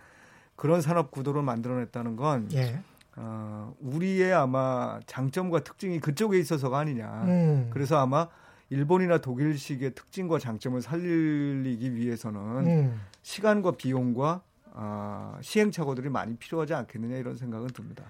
[0.55, 2.79] 그런 산업 구도를 만들어냈다는 건 예.
[3.15, 7.23] 어, 우리의 아마 장점과 특징이 그쪽에 있어서가 아니냐.
[7.25, 7.69] 음.
[7.71, 8.27] 그래서 아마
[8.73, 13.01] 일본이나 독일식의 특징과 장점을 살리기 위해서는 음.
[13.21, 18.03] 시간과 비용과 어, 시행착오들이 많이 필요하지 않겠느냐 이런 생각은 듭니다.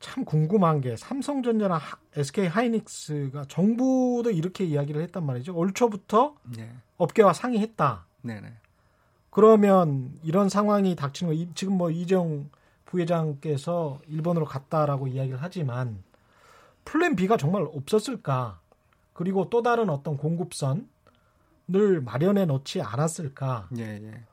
[0.00, 1.80] 참 궁금한 게 삼성전자나
[2.16, 5.54] SK 하이닉스가 정부도 이렇게 이야기를 했단 말이죠.
[5.54, 6.74] 올 초부터 네.
[6.96, 8.04] 업계와 상의했다.
[8.22, 8.52] 네네.
[9.30, 12.50] 그러면 이런 상황이 닥치는 거 지금 뭐 이정
[12.86, 16.02] 부회장께서 일본으로 갔다라고 이야기를 하지만
[16.84, 18.61] 플랜 B가 정말 없었을까?
[19.12, 20.84] 그리고 또 다른 어떤 공급선을
[22.04, 23.68] 마련해 놓지 않았을까?
[23.78, 24.24] 예, 예.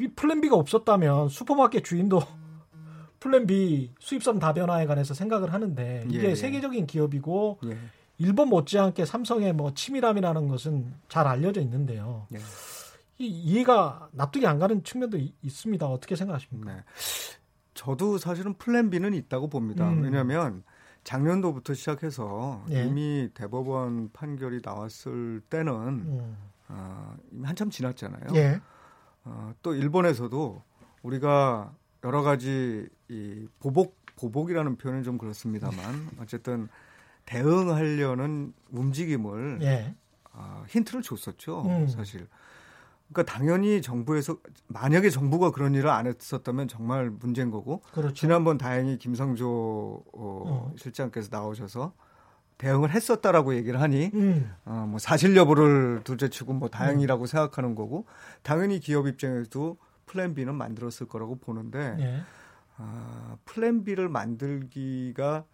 [0.00, 2.20] 이 플랜 B가 없었다면 슈퍼마켓 주인도
[3.20, 6.34] 플랜 B 수입선 다변화에 관해서 생각을 하는데 이게 예, 예.
[6.34, 7.78] 세계적인 기업이고 예.
[8.18, 12.26] 일본 못지않게 삼성의 뭐 치밀함이라는 것은 잘 알려져 있는데요.
[12.34, 12.38] 예.
[13.18, 15.86] 이 이해가 납득이 안 가는 측면도 있습니다.
[15.86, 16.74] 어떻게 생각하십니까?
[16.74, 16.82] 네.
[17.74, 19.88] 저도 사실은 플랜 B는 있다고 봅니다.
[19.88, 20.02] 음.
[20.02, 20.62] 왜냐하면
[21.06, 22.84] 작년도부터 시작해서 예.
[22.84, 26.36] 이미 대법원 판결이 나왔을 때는 음.
[26.68, 28.34] 어, 한참 지났잖아요.
[28.34, 28.60] 예.
[29.24, 30.62] 어, 또 일본에서도
[31.04, 36.68] 우리가 여러 가지 이 보복 보복이라는 표현은 좀 그렇습니다만 어쨌든
[37.24, 39.94] 대응하려는 움직임을 예.
[40.32, 41.86] 어, 힌트를 줬었죠 음.
[41.86, 42.26] 사실.
[43.12, 48.14] 그러니까 당연히 정부에서 만약에 정부가 그런 일을 안 했었다면 정말 문제인 거고 그렇죠.
[48.14, 50.72] 지난번 다행히 김상조 어, 어.
[50.76, 51.92] 실장께서 나오셔서
[52.58, 54.52] 대응을 했었다라고 얘기를 하니 음.
[54.64, 57.26] 어, 뭐 사실 여부를 둘째치고 뭐 다행이라고 음.
[57.26, 58.06] 생각하는 거고
[58.42, 62.22] 당연히 기업 입장에서도 플랜 B는 만들었을 거라고 보는데 예.
[62.78, 65.44] 아, 플랜 B를 만들기가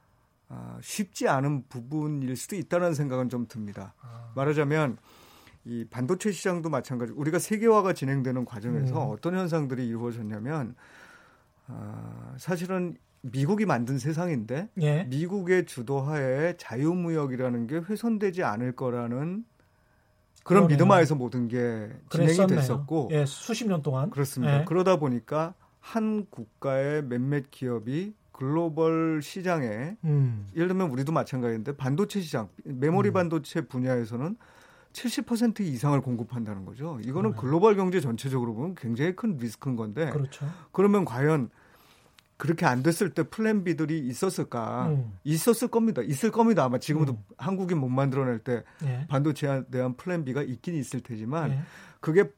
[0.48, 3.94] 아, 쉽지 않은 부분일 수도 있다는 생각은 좀 듭니다.
[4.00, 4.30] 아.
[4.34, 4.98] 말하자면
[5.64, 7.12] 이 반도체 시장도 마찬가지.
[7.12, 9.12] 우리가 세계화가 진행되는 과정에서 음.
[9.12, 10.74] 어떤 현상들이 이루어졌냐면
[11.68, 15.04] 아, 사실은 미국이 만든 세상인데 예.
[15.04, 19.44] 미국의 주도하에 자유무역이라는 게 훼손되지 않을 거라는
[20.42, 21.56] 그런 믿음 하에서 모든 게
[22.10, 22.58] 진행이 그랬었네요.
[22.58, 24.60] 됐었고 예, 수십 년 동안 그렇습니다.
[24.60, 24.64] 예.
[24.64, 30.48] 그러다 보니까 한 국가의 몇몇 기업이 글로벌 시장에 음.
[30.56, 33.12] 예를 들면 우리도 마찬가지인데 반도체 시장 메모리 음.
[33.12, 34.36] 반도체 분야에서는
[34.92, 36.98] 70% 이상을 공급한다는 거죠.
[37.02, 37.36] 이거는 네.
[37.38, 40.46] 글로벌 경제 전체적으로 보면 굉장히 큰 리스크인 건데 그렇죠.
[40.72, 41.50] 그러면 과연
[42.42, 44.88] 그렇게 안 됐을 때 플랜 B들이 있었을까?
[44.88, 45.16] 음.
[45.22, 46.02] 있었을 겁니다.
[46.02, 46.64] 있을 겁니다.
[46.64, 47.24] 아마 지금도 음.
[47.36, 49.06] 한국이 못 만들어낼 때 예.
[49.08, 51.60] 반도체에 대한 플랜 B가 있긴 있을 테지만 예.
[52.00, 52.30] 그게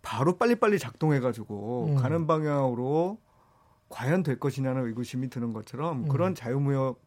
[0.00, 1.96] 바로 빨리빨리 작동해가지고 음.
[1.96, 3.18] 가는 방향으로
[3.88, 6.08] 과연 될 것이냐는 의구심이 드는 것처럼 음.
[6.08, 6.98] 그런 자유무역이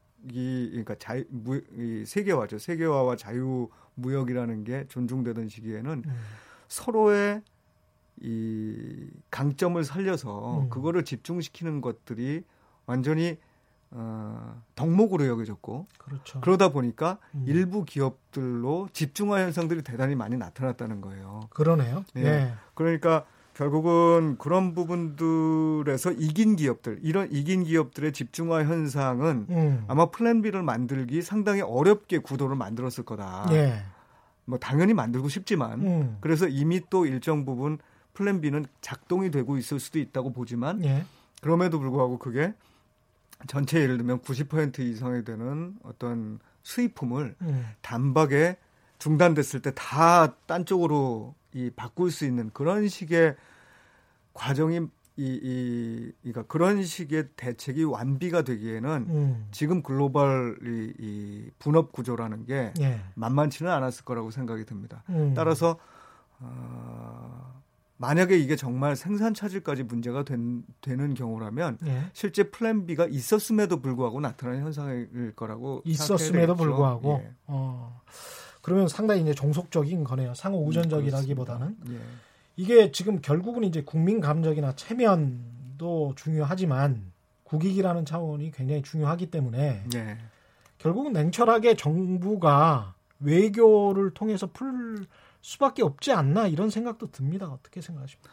[0.72, 2.60] 그러니까 자유 무, 이 세계화죠.
[2.60, 3.70] 세계화와 자유
[4.02, 6.20] 무역이라는 게 존중되던 시기에는 음.
[6.68, 7.42] 서로의
[8.22, 10.70] 이 강점을 살려서 음.
[10.70, 12.44] 그거를 집중시키는 것들이
[12.86, 13.38] 완전히
[13.92, 16.42] 어, 덕목으로 여겨졌고 그렇죠.
[16.42, 17.44] 그러다 보니까 음.
[17.48, 21.42] 일부 기업들로 집중화 현상들이 대단히 많이 나타났다는 거예요.
[21.50, 22.04] 그러네요.
[22.14, 22.24] 네.
[22.24, 22.54] 네.
[22.76, 23.26] 그러니까
[23.60, 29.84] 결국은 그런 부분들에서 이긴 기업들, 이런 이긴 기업들의 집중화 현상은 음.
[29.90, 33.50] 아마 플랜 B를 만들기 상당히 어렵게 구도를 만들었을 거다.
[33.52, 33.84] 예.
[34.46, 36.18] 뭐 당연히 만들고 싶지만 음.
[36.22, 37.80] 그래서 이미 또 일정 부분
[38.14, 41.04] 플랜 B는 작동이 되고 있을 수도 있다고 보지만 예.
[41.42, 42.54] 그럼에도 불구하고 그게
[43.48, 47.66] 전체 예를 들면 90% 이상이 되는 어떤 수입품을 음.
[47.82, 48.56] 단박에
[49.00, 53.36] 중단됐을 때 다 딴 쪽으로 이 바꿀 수 있는 그런 식의
[54.34, 59.48] 과정이 이, 이, 그러니까 그런 식의 대책이 완비가 되기에는 음.
[59.52, 63.02] 지금 글로벌 이, 이 분업 구조라는 게 예.
[63.16, 65.04] 만만치는 않았을 거라고 생각이 듭니다.
[65.10, 65.34] 음.
[65.36, 65.78] 따라서
[66.40, 67.62] 어,
[67.98, 72.06] 만약에 이게 정말 생산 차질까지 문제가 된, 되는 경우라면 예.
[72.14, 77.34] 실제 플랜 B가 있었음에도 불구하고 나타나는 현상일 거라고 있었음에도 불구하고 예.
[77.48, 78.02] 어.
[78.70, 80.36] 그러면 상당히 이제 종속적인 거네요.
[80.36, 81.68] 상호 우전적이라기보다는.
[81.68, 82.00] 음, 예.
[82.56, 87.12] 이게 지금 결국은 이제 국민 감정이나 체면도 중요하지만
[87.46, 90.18] 국익이라는 차원이 굉장히 중요하기 때문에 예.
[90.78, 95.08] 결국은 냉철하게 정부가 외교를 통해서 풀
[95.42, 97.48] 수밖에 없지 않나 이런 생각도 듭니다.
[97.48, 98.30] 어떻게 생각하십니까?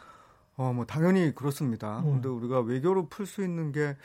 [0.55, 1.99] 어, 뭐 당연히 그렇습니다.
[2.01, 2.21] 음.
[2.21, 3.95] 근데 우리가 외교로 풀 수 있는 게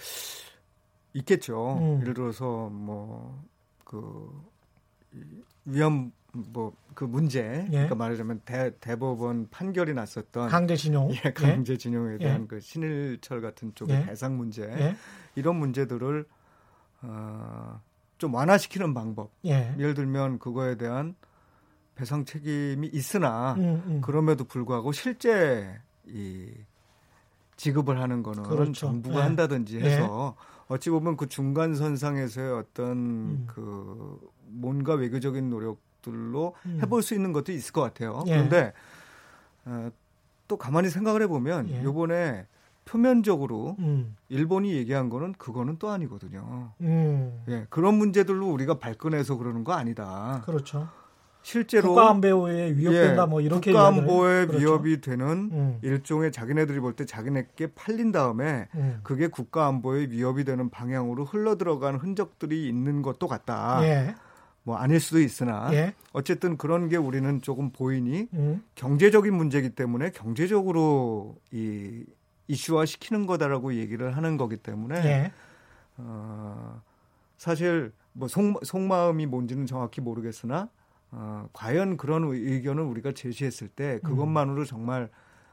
[1.12, 1.76] 있겠죠.
[1.78, 2.00] 음.
[2.00, 4.30] 예를 들어서 뭐그
[5.66, 7.70] 위험 뭐 그 문제 예.
[7.70, 11.32] 그러니까 말하자면 대, 대법원 판결이 났었던 강제징용 예, 예.
[11.32, 12.46] 강제징용에 대한 예.
[12.46, 14.06] 그 신일철 같은 쪽의 예.
[14.06, 14.96] 배상 문제 예.
[15.34, 16.26] 이런 문제들을
[17.02, 17.80] 어,
[18.18, 21.16] 좀 완화시키는 방법 예를 들면 그거에 대한
[21.94, 24.00] 배상 책임이 있으나 음, 음.
[24.00, 26.50] 그럼에도 불구하고 실제 이
[27.56, 28.72] 지급을 하는 거는 그렇죠.
[28.72, 30.36] 정부가 한다든지 해서
[30.68, 33.44] 어찌 보면 그 중간 선상에서의 어떤 음.
[33.46, 36.78] 그 뭔가 외교적인 노력 들로 음.
[36.82, 38.22] 해볼 수 있는 것도 있을 것 같아요.
[38.26, 38.32] 예.
[38.32, 38.72] 그런데
[39.64, 39.90] 어,
[40.48, 41.82] 또 가만히 생각을 해보면 예.
[41.82, 42.46] 요번에
[42.84, 44.16] 표면적으로 음.
[44.28, 46.72] 일본이 얘기한 거는 그거는 또 아니거든요.
[46.80, 47.42] 음.
[47.48, 50.42] 예, 그런 문제들로 우리가 발끈해서 그러는 거 아니다.
[50.44, 50.88] 그렇죠.
[51.44, 54.58] 실제로 국가안보에 위협된다 예, 뭐 이렇게 국가안보에 그렇죠.
[54.58, 55.78] 위협이 되는 음.
[55.82, 59.00] 일종의 자기네들이 볼 때 자기네께 팔린 다음에 음.
[59.02, 63.80] 그게 국가안보에 위협이 되는 방향으로 흘러 들어간 흔적들이 있는 것도 같다.
[63.82, 64.14] 예.
[64.64, 65.94] 뭐 아닐 수도 있으나 예.
[66.12, 68.62] 어쨌든 그런 게 우리는 조금 보이니 음.
[68.74, 72.04] 경제적인 문제이기 때문에 경제적으로 이
[72.48, 75.32] 이슈화 시키는 거다라고 얘기를 하는 거기 때문에 예.
[75.96, 76.80] 어,
[77.38, 80.68] 사실 뭐 속, 속마음이 뭔지는 정확히 모르겠으나
[81.10, 85.10] 어, 과연 그런 의견을 우리가 제시했을 때 그것만으로 정말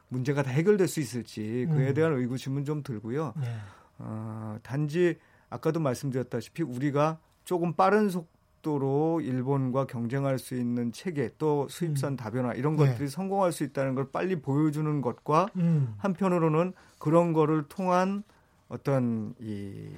[0.08, 1.94] 문제가 다 해결될 수 있을지 그에 음.
[1.94, 3.34] 대한 의구심은 좀 들고요.
[3.42, 3.56] 예.
[4.00, 5.18] 어, 단지
[5.50, 8.30] 아까도 말씀드렸다시피 우리가 조금 빠른 속
[8.62, 12.18] 도로 일본과 경쟁할 수 있는 체계 또 수입산 음.
[12.18, 12.86] 다변화 이런 네.
[12.86, 13.08] 것들이 네.
[13.08, 15.96] 성공할 수 있다는 걸 빨리 보여주는 것과 음.
[15.98, 18.24] 한편으로는 그런 거를 통한
[18.68, 19.90] 어떤 이,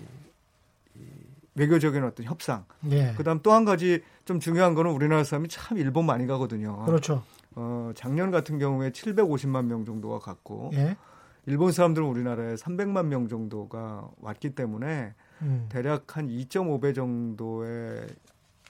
[0.95, 0.99] 이
[1.55, 2.65] 외교적인 어떤 협상.
[2.81, 3.13] 네.
[3.17, 6.85] 그다음 또 한 가지 좀 중요한 거는 우리나라 사람이 참 일본 많이 가거든요.
[6.85, 7.23] 그렇죠.
[7.55, 10.95] 어, 작년 같은 경우에 750만 명 정도가 갔고 예?
[11.47, 15.65] 일본 사람들은 우리나라에 300만 명 정도가 왔기 때문에 음.
[15.69, 18.07] 대략 한 2.5배 정도의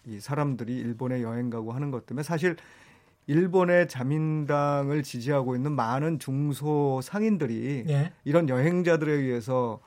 [0.05, 2.55] 이 사람들이 일본에 여행 가고 하는 것 때문에 사실
[3.27, 8.11] 일본의 자민당을 지지하고 있는 많은 중소 상인들이 예?
[8.23, 9.79] 이런 여행자들에 의해서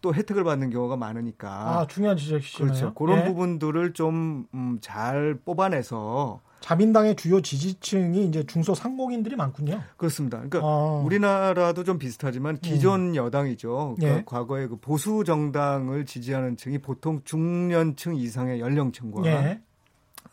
[0.00, 1.80] 또 혜택을 받는 경우가 많으니까.
[1.80, 2.72] 아, 중요한 지적이시네요.
[2.72, 2.94] 그렇죠.
[2.94, 3.24] 그런 예?
[3.24, 9.82] 부분들을 좀잘 음, 뽑아내서 자민당의 주요 지지층이 이제 중소상공인들이 많군요.
[9.98, 10.38] 그렇습니다.
[10.38, 11.02] 그러니까 아.
[11.04, 13.16] 우리나라도 좀 비슷하지만 기존 음.
[13.16, 13.96] 여당이죠.
[13.98, 14.22] 그러니까 예.
[14.24, 19.60] 과거에 그 보수 정당을 지지하는 층이 보통 중년층 이상의 연령층과 예.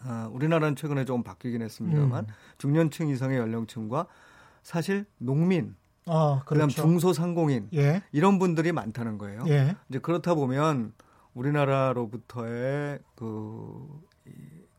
[0.05, 2.33] 아, 우리나라는 최근에 조금 바뀌긴 했습니다만 음.
[2.57, 4.05] 중년층 이상의 연령층과
[4.63, 6.67] 사실 농민 아, 그렇죠.
[6.67, 8.03] 그다음 중소상공인 예.
[8.13, 9.43] 이런 분들이 많다는 거예요.
[9.49, 9.75] 예.
[9.89, 10.93] 이제 그렇다 보면
[11.33, 13.85] 우리나라로부터의 그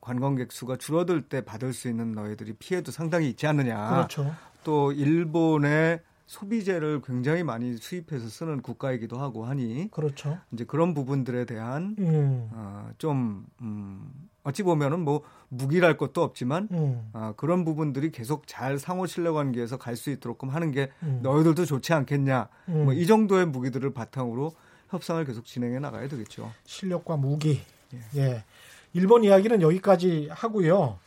[0.02, 3.88] 관광객 수가 줄어들 때 받을 수 있는 너희들이 피해도 상당히 있지 않느냐.
[3.88, 4.34] 그렇죠.
[4.64, 10.38] 또 일본의 소비재를 굉장히 많이 수입해서 쓰는 국가이기도 하고 하니 그렇죠.
[10.52, 12.48] 이제 그런 부분들에 대한 음.
[12.52, 14.10] 어, 좀 음,
[14.42, 17.10] 어찌 보면은 뭐 무기랄 것도 없지만 음.
[17.12, 21.20] 어, 그런 부분들이 계속 잘 상호 신뢰 관계에서 갈 수 있도록 하는 게 음.
[21.22, 22.48] 너희들도 좋지 않겠냐.
[22.68, 22.84] 음.
[22.86, 24.52] 뭐이 정도의 무기들을 바탕으로
[24.88, 26.50] 협상을 계속 진행해 나가야 되겠죠.
[26.64, 27.60] 실력과 무기.
[27.94, 28.00] 예.
[28.16, 28.44] 예.
[28.92, 30.98] 일본 이야기는 여기까지 하고요.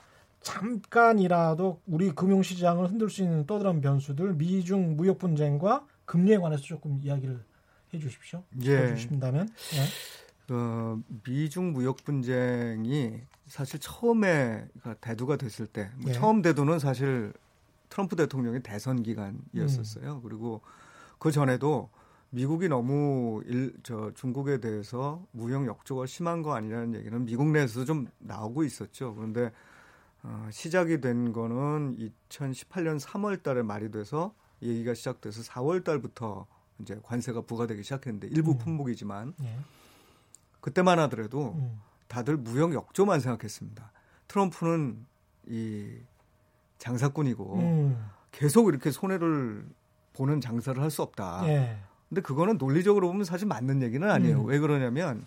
[0.41, 7.43] 잠깐이라도 우리 금융시장을 흔들 수 있는 떠들어간 변수들 미중 무역 분쟁과 금리에 관해서 조금 이야기를
[7.93, 8.43] 해주십시오.
[8.61, 8.77] 예.
[8.77, 9.49] 해주신다면.
[9.75, 10.53] 예.
[10.53, 14.67] 어, 미중 무역 분쟁이 사실 처음에
[15.01, 16.13] 대두가 됐을 때 뭐 예.
[16.13, 17.33] 처음 대두는 사실
[17.89, 20.15] 트럼프 대통령의 대선 기간이었었어요.
[20.15, 20.21] 음.
[20.23, 20.61] 그리고
[21.17, 21.89] 그 전에도
[22.35, 28.07] 미국이 너무 일, 저 중국에 대해서 무역 역조가 심한 거 아니냐는 얘기는 미국 내에서 좀
[28.19, 29.15] 나오고 있었죠.
[29.15, 29.53] 그런데
[30.21, 31.95] 어, 시작이 된 거는
[32.27, 36.45] 2018년 3월 달에 말이 돼서 얘기가 시작돼서 4월 달부터
[36.81, 38.57] 이제 관세가 부과되기 시작했는데 일부 음.
[38.57, 39.57] 품목이지만 예.
[40.59, 41.79] 그때만 하더라도 음.
[42.09, 43.93] 다들 무역 역조만 생각했습니다.
[44.27, 45.05] 트럼프는
[45.47, 45.99] 이
[46.79, 48.09] 장사꾼이고 음.
[48.33, 49.65] 계속 이렇게 손해를
[50.11, 51.47] 보는 장사를 할 수 없다.
[51.47, 51.79] 예.
[52.15, 54.43] 근데 그거는 논리적으로 보면 사실 맞는 얘기는 아니에요.
[54.43, 54.45] 음.
[54.45, 55.25] 왜 그러냐면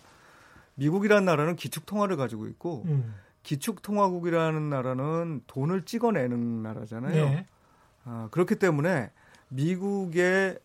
[0.73, 3.13] 미국이라는 나라는 기축 통화를 가지고 있고 음.
[3.43, 7.15] 기축 통화국이라는 나라는 돈을 찍어내는 나라잖아요.
[7.15, 7.45] 예.
[8.05, 9.11] 아, 그렇기 때문에
[9.49, 10.57] 미국의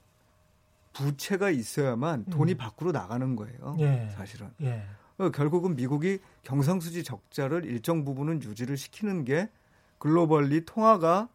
[0.95, 2.57] 부채가 있어야만 돈이 음.
[2.57, 3.77] 밖으로 나가는 거예요.
[3.81, 4.09] 예.
[4.15, 4.49] 사실은.
[4.63, 4.83] 예.
[5.19, 9.51] 어, 결국은 미국이 경상수지 적자를 일정 부분은 유지를 시키는 게
[9.99, 11.29] 글로벌리 통화가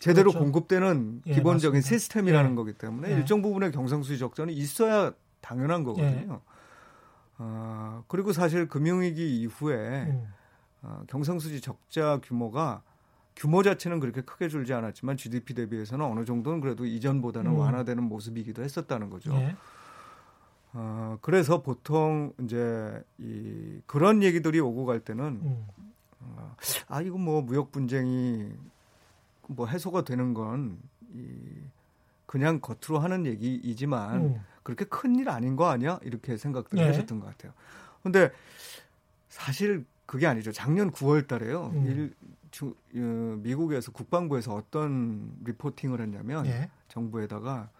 [0.00, 0.44] 제대로 그렇죠.
[0.44, 1.88] 공급되는 예, 기본적인 맞습니다.
[1.88, 2.54] 시스템이라는 예.
[2.54, 3.14] 거기 때문에 예.
[3.14, 6.40] 일정 부분의 경상수지 적자는 있어야 당연한 거거든요.
[7.38, 10.26] 어, 그리고 사실 금융위기 이후에 음.
[10.82, 12.82] 어, 경상수지 적자 규모가
[13.36, 17.58] 규모 자체는 그렇게 크게 줄지 않았지만 GDP 대비해서는 어느 정도는 그래도 이전보다는 음.
[17.58, 19.34] 완화되는 모습이기도 했었다는 거죠.
[19.34, 19.54] 예.
[20.72, 25.66] 어, 그래서 보통 이제 이 그런 얘기들이 오고 갈 때는 음.
[26.20, 26.56] 어,
[26.88, 28.50] 아 이거 뭐 무역 분쟁이
[29.54, 30.78] 뭐 해소가 되는 건
[31.12, 31.24] 이,
[32.26, 34.40] 그냥 겉으로 하는 얘기이지만 음.
[34.62, 35.98] 그렇게 큰 일 아닌 거 아니야?
[36.02, 36.86] 이렇게 생각들 네.
[36.86, 37.52] 하셨던 것 같아요.
[38.02, 38.30] 근데
[39.28, 40.52] 사실 그게 아니죠.
[40.52, 41.70] 작년 9월 달에요.
[41.74, 41.86] 음.
[41.86, 42.14] 일,
[42.52, 46.70] 주, 어, 미국에서 국방부에서 어떤 리포팅을 했냐면 예.
[46.88, 47.70] 정부에다가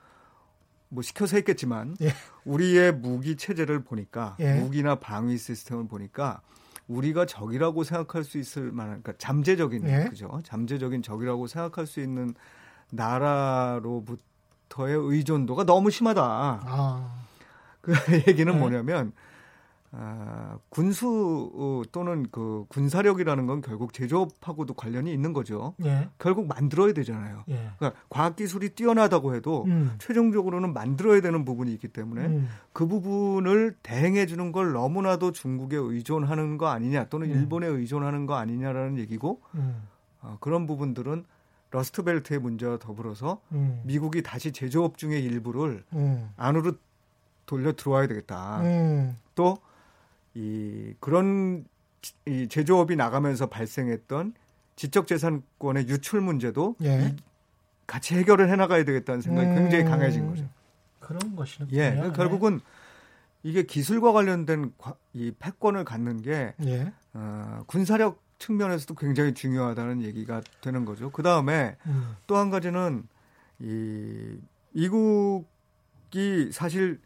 [0.89, 2.13] 뭐 시켜서 했겠지만 예.
[2.45, 4.55] 우리의 무기 체제를 보니까 예.
[4.61, 6.41] 무기나 방위 시스템을 보니까
[6.91, 10.07] 우리가 적이라고 생각할 수 있을 만한 그러니까 잠재적인 예.
[10.09, 12.35] 그죠 잠재적인 적이라고 생각할 수 있는
[12.91, 14.19] 나라로부터의
[14.97, 16.23] 의존도가 너무 심하다.
[16.23, 17.21] 아.
[17.81, 17.93] 그
[18.29, 18.59] 얘기는 네.
[18.59, 19.13] 뭐냐면
[19.93, 25.75] 아, 군수 어, 또는 그 군사력이라는 건 결국 제조업하고도 관련이 있는 거죠.
[25.85, 26.09] 예.
[26.19, 27.43] 결국 만들어야 되잖아요.
[27.49, 27.71] 예.
[27.77, 29.97] 그러니까 과학 기술이 뛰어나다고 해도 음.
[29.99, 32.49] 최종적으로는 만들어야 되는 부분이 있기 때문에 음.
[32.73, 37.37] 그 부분을 대행해 주는 걸 너무나도 중국에 의존하는 거 아니냐 또는 음.
[37.37, 39.89] 일본에 의존하는 거 아니냐라는 얘기고 음.
[40.23, 41.25] 어, 그런 부분들은
[41.73, 43.81] 러스트벨트의 문제와 더불어서 음.
[43.85, 46.31] 미국이 다시 제조업 중의 일부를 음.
[46.37, 46.75] 안으로
[47.47, 48.63] 돌려 들어와야 되겠다.
[49.35, 49.59] 또
[50.35, 51.65] 이 그런
[52.27, 54.35] 이 제조업이 나가면서 발생했던
[54.77, 57.09] 지적재산권의 유출 문제도 예.
[57.09, 57.17] 이,
[57.87, 60.49] 같이 해결을 해나가야 되겠다는 생각이 음, 굉장히 강해진 거죠.
[61.01, 61.69] 그런 것이군요.
[61.73, 62.13] 예, 네.
[62.13, 62.61] 결국은
[63.43, 64.73] 이게 기술과 관련된
[65.13, 66.93] 이 패권을 갖는 게 예.
[67.15, 71.11] 어, 군사력 측면에서도 굉장히 중요하다는 얘기가 되는 거죠.
[71.11, 72.17] 그 다음에 음.
[72.27, 73.07] 또한 가지는
[73.59, 74.39] 이
[74.73, 77.01] 미국이 사실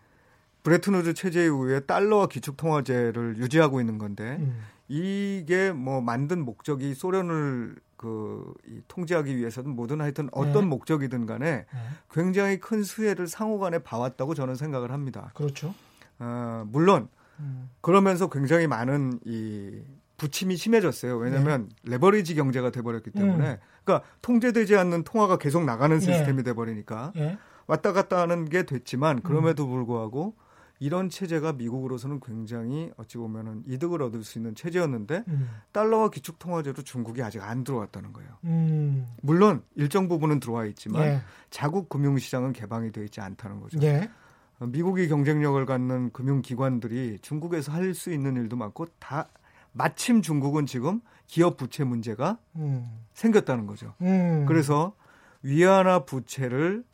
[0.64, 4.62] 브레트누드 체제 이후에 달러와 기축통화제를 유지하고 있는 건데 음.
[4.88, 10.66] 이게 뭐 만든 목적이 소련을 그 이, 통제하기 위해서든 뭐든 하여튼 어떤 네.
[10.68, 11.66] 목적이든 간에 네.
[12.10, 15.30] 굉장히 큰 수혜를 상호간에 봐왔다고 저는 생각을 합니다.
[15.34, 15.74] 그렇죠.
[16.18, 17.08] 어, 물론
[17.40, 17.70] 음.
[17.82, 19.82] 그러면서 굉장히 많은 이
[20.16, 21.16] 부침이 심해졌어요.
[21.16, 21.92] 왜냐하면 네.
[21.92, 23.56] 레버리지 경제가 돼버렸기 때문에 음.
[23.84, 26.04] 그러니까 통제되지 않는 통화가 계속 나가는 네.
[26.04, 27.38] 시스템이 돼버리니까 네.
[27.66, 29.70] 왔다 갔다 하는 게 됐지만 그럼에도 음.
[29.70, 30.34] 불구하고
[30.80, 35.48] 이런 체제가 미국으로서는 굉장히 어찌 보면은 이득을 얻을 수 있는 체제였는데 음.
[35.72, 38.30] 달러와 기축 통화제로 중국이 아직 안 들어왔다는 거예요.
[38.44, 39.06] 음.
[39.22, 41.20] 물론 일정 부분은 들어와 있지만 예.
[41.50, 43.78] 자국 금융 시장은 개방이 되어 있지 않다는 거죠.
[43.82, 44.10] 예.
[44.58, 49.28] 어, 미국이 경쟁력을 갖는 금융 기관들이 중국에서 할 수 있는 일도 많고 다
[49.72, 53.00] 마침 중국은 지금 기업 부채 문제가 음.
[53.14, 53.94] 생겼다는 거죠.
[54.02, 54.44] 음.
[54.46, 54.94] 그래서
[55.42, 56.84] 위안화 부채를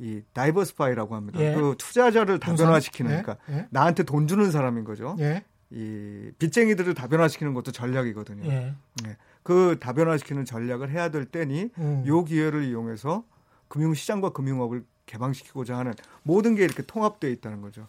[0.00, 1.40] 이 다이버스파이라고 합니다.
[1.40, 1.54] 예.
[1.54, 3.22] 그 투자자를 다변화시키는 예.
[3.22, 3.66] 그러니까 예.
[3.70, 5.14] 나한테 돈 주는 사람인 거죠.
[5.20, 5.44] 예.
[5.70, 8.50] 이 빚쟁이들을 다변화시키는 것도 전략이거든요.
[8.50, 8.74] 예.
[9.06, 9.16] 예.
[9.42, 12.04] 그 다변화시키는 전략을 해야 될 때니 음.
[12.06, 13.24] 요 기회를 이용해서
[13.68, 15.92] 금융시장과 금융업을 개방시키고자 하는
[16.22, 17.86] 모든 게 이렇게 통합되어 있다는 거죠.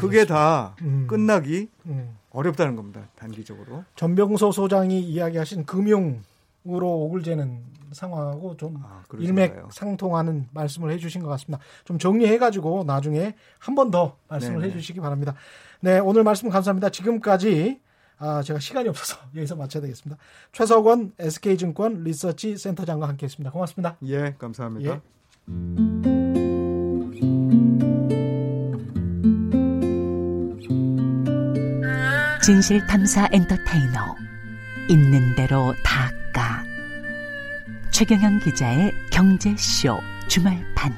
[0.00, 1.06] 그게 다 음.
[1.08, 2.16] 끝나기 음.
[2.30, 3.08] 어렵다는 겁니다.
[3.16, 3.84] 단기적으로.
[3.94, 6.22] 전병소 소장이 이야기하신 금융
[6.66, 7.62] 으로 오글재는
[7.92, 11.62] 상황하고 좀 아, 일맥상통하는 말씀을 해주신 것 같습니다.
[11.84, 14.72] 좀 정리해가지고 나중에 한 번 더 말씀을 네네.
[14.72, 15.34] 해주시기 바랍니다.
[15.80, 16.88] 네, 오늘 말씀 감사합니다.
[16.88, 17.80] 지금까지
[18.18, 20.20] 아, 제가 시간이 없어서 여기서 마쳐야 되겠습니다.
[20.52, 23.50] 최석원 SK증권 리서치 센터장과 함께했습니다.
[23.50, 23.96] 고맙습니다.
[24.06, 24.94] 예, 감사합니다.
[24.94, 25.00] 예.
[32.42, 34.14] 진실 탐사 엔터테이너
[34.90, 36.10] 있는 대로 다
[37.90, 40.92] 최경영 기자의 경제쇼 주말 판.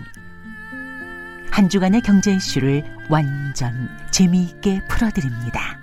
[1.51, 5.79] 한 주간의 경제 이슈를 완전 재미있게 풀어드립니다.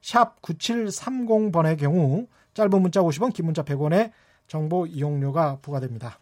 [0.00, 4.12] 샵 9730번의 경우 짧은 문자 50원, 긴 문자 100원의
[4.46, 6.20] 정보 이용료가 부과됩니다.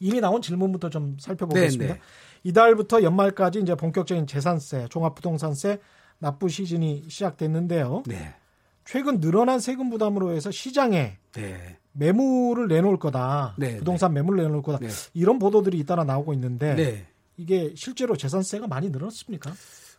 [0.00, 1.94] 이미 나온 질문부터 좀 살펴보겠습니다.
[1.94, 1.94] 네네.
[1.94, 2.00] 네.
[2.44, 5.78] 이달부터 연말까지 이제 본격적인 재산세, 종합부동산세
[6.18, 8.02] 납부 시즌이 시작됐는데요.
[8.06, 8.34] 네.
[8.84, 11.78] 최근 늘어난 세금 부담으로 해서 시장에 네.
[11.92, 13.54] 매물을 내놓을 거다.
[13.56, 14.20] 네, 부동산 네.
[14.20, 14.78] 매물을 내놓을 거다.
[14.78, 14.88] 네.
[15.14, 17.06] 이런 보도들이 잇따라 나오고 있는데 네.
[17.36, 19.52] 이게 실제로 재산세가 많이 늘었습니까?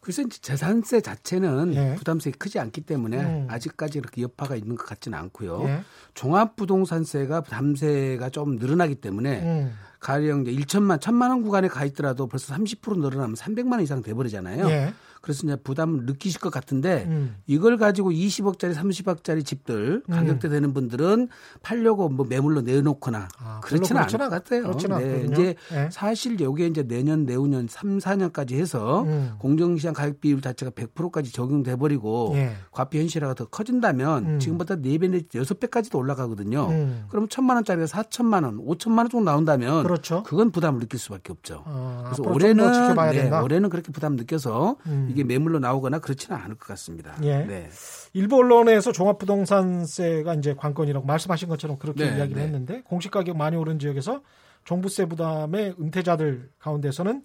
[0.06, 1.95] 글쎄 재산세 자체는 예.
[1.95, 3.47] 부담세가 크지 않기 때문에 음.
[3.49, 5.64] 아직까지 그렇게 여파가 있는 것 같지는 않고요.
[5.64, 5.82] 예.
[6.14, 9.74] 종합부동산세가 부담세가 좀 늘어나기 때문에 음.
[9.99, 14.70] 가령 이제 1천만, 1천만 원 구간에 가 있더라도 벌써 30% 늘어나면 300만 원 이상 돼버리잖아요.
[14.70, 14.93] 예.
[15.26, 17.38] 그래서 이제 부담을 느끼실 것 같은데 음.
[17.47, 20.13] 이걸 가지고 20억짜리, 30억짜리 집들 음.
[20.13, 21.30] 가격대 되는 분들은
[21.63, 24.61] 팔려고 뭐 매물로 내놓거나 아, 그렇지는 않을 것 같아요.
[24.61, 25.28] 그렇지는 네.
[25.32, 25.89] 이제 네.
[25.91, 29.34] 사실 이게 이제 내년, 내후년 3, 4년까지 해서 음.
[29.39, 32.51] 공정시장 가격 비율 자체가 100%까지 적용돼 버리고 예.
[32.69, 34.39] 과피 현실화가 더 커진다면 음.
[34.39, 36.67] 지금보다 4배 내지 6배까지도 올라가거든요.
[36.69, 37.05] 음.
[37.09, 40.21] 그럼 천만 원짜리가 4천만 원, 5천만 원 정도 나온다면 그렇죠.
[40.21, 41.63] 그건 부담을 느낄 수밖에 없죠.
[41.65, 45.14] 어, 그래서 올해는 네, 올해는 그렇게 부담 느껴서 음.
[45.16, 47.16] 이게 매물로 나오거나 그렇지는 않을 것 같습니다.
[47.24, 47.45] 예.
[47.45, 47.70] 네.
[48.13, 52.45] 일부 언론에서 종합부동산세가 이제 관건이라고 말씀하신 것처럼 그렇게 네, 이야기를 네.
[52.45, 54.22] 했는데 공시 가격 많이 오른 지역에서
[54.66, 57.24] 종부세 부담의 은퇴자들 가운데서는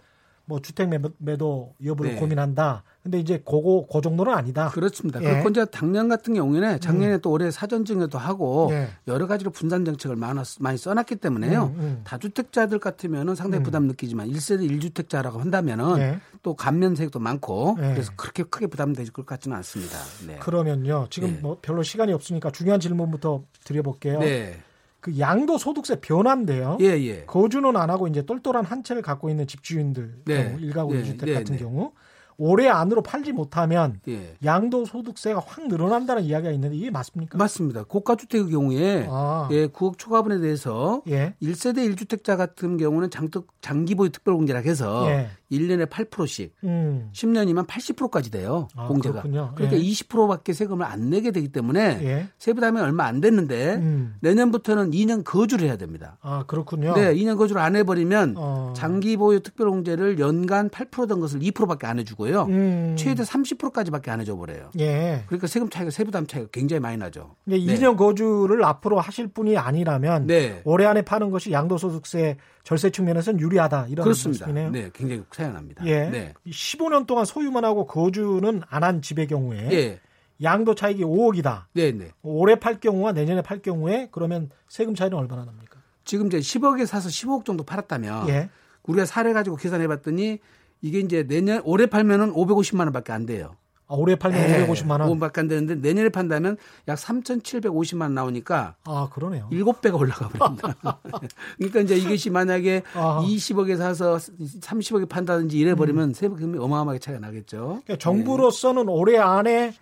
[0.51, 2.18] 뭐 주택 매도 여부를 네.
[2.18, 2.82] 고민한다.
[3.05, 4.68] 근데 이제 그거 그 정도는 아니다.
[4.70, 5.22] 그렇습니다.
[5.22, 5.34] 예.
[5.34, 7.20] 그리고 이제 작년 같은 경우에는 작년에 음.
[7.22, 8.88] 또 올해 사전 증여도 하고 예.
[9.07, 11.72] 여러 가지로 분산 정책을 많이, 많이 써놨기 때문에요.
[11.76, 12.01] 음, 음.
[12.03, 13.62] 다주택자들 같으면은 상당히 음.
[13.62, 16.20] 부담 느끼지만 1세대 1주택자라고 한다면은 예.
[16.42, 17.92] 또 감면세도 많고 예.
[17.92, 19.96] 그래서 그렇게 크게 부담되실 것 같지는 않습니다.
[20.26, 20.36] 네.
[20.38, 21.07] 그러면요.
[21.11, 21.38] 지금 네.
[21.40, 24.18] 뭐 별로 시간이 없으니까 중요한 질문부터 드려볼게요.
[24.18, 24.61] 네.
[25.01, 26.78] 그 양도 소득세 변화인데요.
[26.80, 27.24] 예, 예.
[27.24, 30.44] 거주는 안 하고 이제 똘똘한 한 채를 갖고 있는 집주인들 네.
[30.44, 31.05] 경우 일가구 네.
[31.05, 31.34] 주택 네.
[31.34, 31.62] 같은 네.
[31.62, 31.92] 경우
[32.36, 34.34] 올해 안으로 팔지 못하면 예.
[34.44, 37.36] 양도 소득세가 확 늘어난다는 이야기가 있는데 이게 맞습니까?
[37.36, 37.84] 맞습니다.
[37.84, 39.48] 고가 주택의 경우에 아.
[39.53, 41.34] 예, 9억 초과분에 대해서 예.
[41.42, 45.28] 1세대 1주택자 같은 경우는 장특, 장기보유 특별공제라 해서 예.
[45.51, 47.11] 1년에 8%씩 음.
[47.12, 48.68] 10년이면 80%까지 돼요.
[48.76, 49.22] 아, 공제가.
[49.22, 49.53] 그렇군요.
[49.55, 49.82] 그러니까 예.
[49.82, 52.28] 20%밖에 세금을 안 내게 되기 때문에 예.
[52.38, 54.14] 세부담이 얼마 안 됐는데 음.
[54.20, 56.18] 내년부터는 2년 거주를 해야 됩니다.
[56.22, 56.94] 아 그렇군요.
[56.94, 58.72] 네, 2년 거주를 안 해버리면 어.
[58.76, 62.44] 장기 보유 특별공제를 연간 8%던 것을 2%밖에 안 해주고요.
[62.44, 62.94] 음.
[62.96, 64.70] 최대 30%까지밖에 안 해줘 버려요.
[64.78, 65.24] 예.
[65.26, 67.34] 그러니까 세금 차이가 세부담 차이가 굉장히 많이 나죠.
[67.44, 67.59] 네.
[67.59, 70.62] 2년 거주를 앞으로 하실 분이 아니라면 네.
[70.64, 74.46] 올해 안에 파는 것이 양도소득세 절세 측면에서는 유리하다 이런 그렇습니다.
[74.46, 74.70] 말씀이네요.
[74.70, 75.84] 네, 굉장히 사연합니다.
[75.86, 76.09] 예.
[76.11, 76.34] 네.
[76.47, 80.01] 15년 동안 소유만 하고 거주는 안 한 집의 경우에 예.
[80.43, 81.64] 양도 차익이 5억이다.
[81.74, 82.11] 네, 네.
[82.22, 85.78] 올해 팔 경우와 내년에 팔 경우에 그러면 세금 차이는 얼마나 납니까?
[86.05, 88.49] 지금 이제 10억에 사서 15억 정도 팔았다면 예.
[88.84, 90.38] 우리가 사례 가지고 계산해 봤더니
[90.80, 93.57] 이게 이제 내년 올해 팔면은 550만 원밖에 안 돼요.
[93.91, 94.66] 아, 올해 팔면 네.
[94.66, 95.18] 550만 원.
[95.18, 99.49] 5밖에 안 되는데 내년에 판다면 약 3,750만 원 나오니까 아, 그러네요.
[99.51, 101.01] 7배가 올라가 버립니다.
[101.59, 103.20] 그러니까 이제 이것이 만약에 아하.
[103.22, 106.14] 20억에 사서 30억에 판다든지 이래 버리면 음.
[106.14, 107.82] 세금이 어마어마하게 차이가 나겠죠.
[107.84, 108.93] 그러니까 정부로서는 네.
[108.93, 109.74] 올해 안에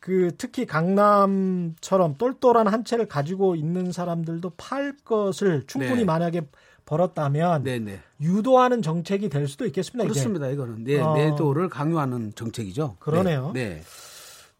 [0.00, 6.04] 그 특히 강남처럼 똘똘한 한 채를 가지고 있는 사람들도 팔 것을 충분히 네.
[6.04, 6.42] 만약에
[6.86, 8.00] 벌었다면 네네.
[8.20, 10.08] 유도하는 정책이 될 수도 있겠습니다.
[10.08, 10.46] 그렇습니다.
[10.46, 10.54] 이게.
[10.54, 11.14] 이거는 네, 어.
[11.14, 12.96] 매도를 강요하는 정책이죠.
[12.98, 13.50] 그러네요.
[13.52, 13.68] 네.
[13.74, 13.82] 네.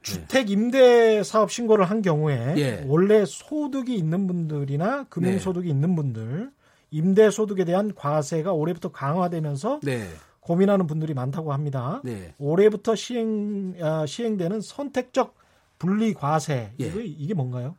[0.03, 2.85] 주택 임대 사업 신고를 한 경우에 예.
[2.87, 5.75] 원래 소득이 있는 분들이나 금융 소득이 네.
[5.75, 6.53] 있는 분들
[6.93, 10.07] 임대 소득에 대한 과세가 올해부터 강화되면서 네.
[10.39, 12.01] 고민하는 분들이 많다고 합니다.
[12.05, 12.35] 네.
[12.39, 15.35] 올해부터 시행 아, 시행되는 선택적
[15.79, 16.87] 분리 과세 예.
[16.87, 17.75] 이게, 이게 뭔가요?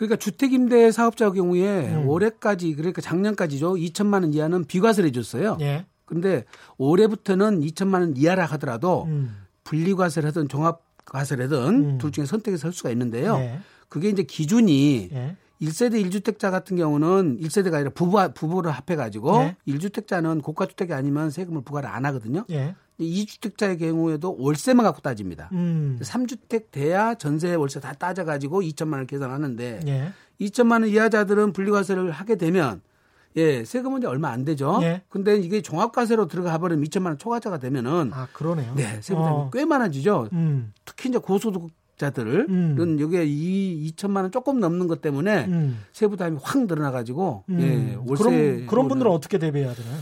[0.00, 2.08] 그러니까 주택임대 사업자 경우에 음.
[2.08, 5.58] 올해까지 그러니까 작년까지죠 2천만 원 이하는 비과세를 해줬어요.
[5.60, 5.84] 예.
[6.06, 6.46] 근데
[6.78, 9.36] 올해부터는 2천만 원 이하라 하더라도 음.
[9.64, 11.98] 분리과세를 하든 종합과세를 하든 음.
[11.98, 13.36] 둘 중에 선택해서 할 수가 있는데요.
[13.40, 13.60] 예.
[13.90, 15.36] 그게 이제 기준이 예.
[15.60, 19.56] 1세대 1주택자 같은 경우는 1세대가 아니라 부부, 부부를 합해가지고 예.
[19.68, 22.44] 1주택자는 고가주택이 아니면 세금을 부과를 안 하거든요.
[22.50, 22.74] 예.
[22.98, 25.48] 2주택자의 경우에도 월세만 갖고 따집니다.
[25.52, 25.98] 음.
[26.02, 30.12] 3주택 돼야 전세 월세 다 따져가지고 2천만 원을 계산하는데 예.
[30.40, 32.80] 2천만 원 이하자들은 분리과세를 하게 되면
[33.36, 34.80] 예, 세금은 이제 얼마 안 되죠.
[34.82, 35.02] 예.
[35.08, 38.74] 근데 이게 종합과세로 들어가 버리면 2천만 원 초과자가 되면은 아, 그러네요.
[38.74, 39.50] 네, 세금이 어.
[39.52, 40.28] 꽤 많아지죠.
[40.32, 40.72] 음.
[40.84, 41.68] 특히 이제 고소득
[42.00, 43.00] 자들은 음.
[43.00, 45.78] 여기에 이 2천만 원 조금 넘는 것 때문에 음.
[45.92, 47.60] 세부 담이 확 늘어나 가지고 음.
[47.60, 49.98] 예, 월세 그럼 그런 분들은 어떻게 대비해야 되나요?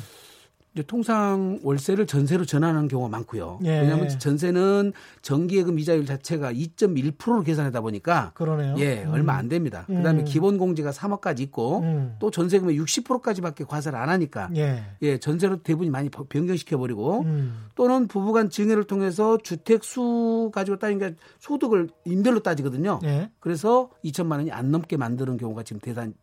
[0.79, 3.59] 이제 통상 월세를 전세로 전환하는 경우가 많고요.
[3.65, 3.81] 예.
[3.81, 8.77] 왜냐하면 전세는 정기예금 이자율 자체가 2.1%로 계산하다 보니까 그러네요.
[8.79, 9.11] 예, 음.
[9.11, 9.87] 얼마 안 됩니다.
[9.91, 9.97] 음.
[9.97, 12.15] 그다음에 기본 공제가 3억까지 있고 음.
[12.21, 17.67] 또 전세금의 60%까지밖에 과세를 안 하니까 예, 예 전세로 대부분 많이 변경시켜 버리고 음.
[17.75, 21.11] 또는 부부간 증여를 통해서 주택 수 가지고 따니까
[21.41, 23.01] 소득을 임대로 따지거든요.
[23.03, 23.31] 예.
[23.41, 26.15] 그래서 2천만 원이 안 넘게 만드는 경우가 지금 대단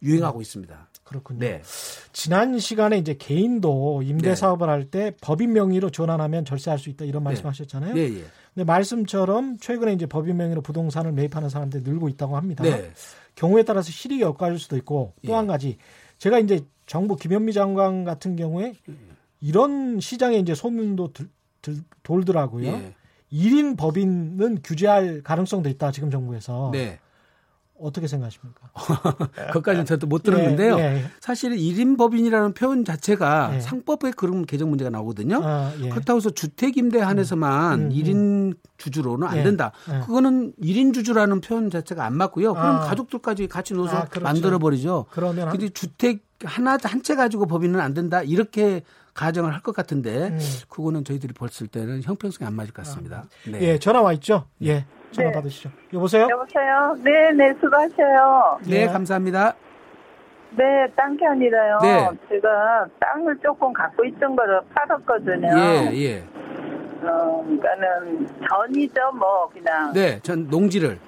[0.00, 0.88] 유행하고 있습니다.
[1.06, 1.38] 그렇군요.
[1.38, 1.62] 네.
[2.12, 4.34] 지난 시간에 이제 개인도 임대 네.
[4.34, 7.30] 사업을 할때 법인 명의로 전환하면 절세할 수 있다 이런 네.
[7.30, 7.94] 말씀하셨잖아요.
[7.94, 8.08] 네.
[8.10, 8.24] 네.
[8.54, 12.64] 근데 말씀처럼 최근에 이제 법인 명의로 부동산을 매입하는 사람들이 늘고 있다고 합니다.
[12.64, 12.90] 네.
[13.36, 15.48] 경우에 따라서 실익이 엇갈릴 수도 있고 또한 예.
[15.48, 15.78] 가지
[16.18, 18.74] 제가 이제 정부 김현미 장관 같은 경우에
[19.40, 21.28] 이런 시장에 이제 소문도 들,
[21.62, 22.66] 들, 돌더라고요.
[22.66, 22.94] 예.
[23.32, 26.70] 1인 법인은 규제할 가능성도 있다 지금 정부에서.
[26.72, 26.98] 네.
[27.80, 28.70] 어떻게 생각하십니까?
[29.52, 30.78] 그것까지는 저도 못 들었는데요.
[30.78, 31.04] 예, 예.
[31.20, 33.60] 사실 1인 법인이라는 표현 자체가 예.
[33.60, 35.40] 상법에 그런 개정 문제가 나오거든요.
[35.42, 35.88] 아, 예.
[35.88, 38.54] 그렇다고 해서 주택임대 한해서만 음, 음, 1인 음.
[38.78, 39.72] 주주로는 안 예, 된다.
[39.92, 40.00] 예.
[40.00, 42.54] 그거는 1인 주주라는 표현 자체가 안 맞고요.
[42.54, 42.80] 그럼 아.
[42.80, 44.22] 가족들까지 같이 넣어서 아, 그렇죠.
[44.24, 45.06] 만들어 버리죠.
[45.10, 48.22] 그러면 근데 주택 하나 한 채 가지고 법인은 안 된다.
[48.22, 48.82] 이렇게
[49.14, 50.38] 가정을 할 것 같은데 음.
[50.68, 53.24] 그거는 저희들이 봤을 때는 형평성이 안 맞을 것 같습니다.
[53.26, 53.50] 아.
[53.50, 53.60] 네.
[53.62, 54.44] 예, 전화 와 있죠?
[54.62, 54.84] 예.
[55.16, 55.34] 전화 네.
[55.34, 55.70] 받으시죠.
[55.94, 56.28] 여보세요?
[56.30, 56.96] 여보세요?
[57.02, 58.58] 네, 네, 수고하셔요.
[58.68, 58.86] 네, 네.
[58.86, 59.54] 감사합니다.
[60.50, 61.78] 네, 딴 게 아니라요.
[61.82, 62.08] 네.
[62.28, 65.48] 제가 땅을 조금 갖고 있던 거를 팔았거든요.
[65.48, 66.24] 예, 예.
[67.02, 69.92] 어, 그러니까는 전이죠, 뭐, 그냥.
[69.92, 70.98] 네, 전 농지를.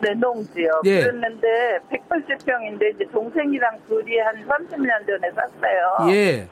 [0.00, 0.80] 네, 농지요.
[0.84, 1.00] 예.
[1.02, 6.12] 그랬는데 180평인데 이제 동생이랑 둘이 한 30년 전에 샀어요.
[6.12, 6.48] 예.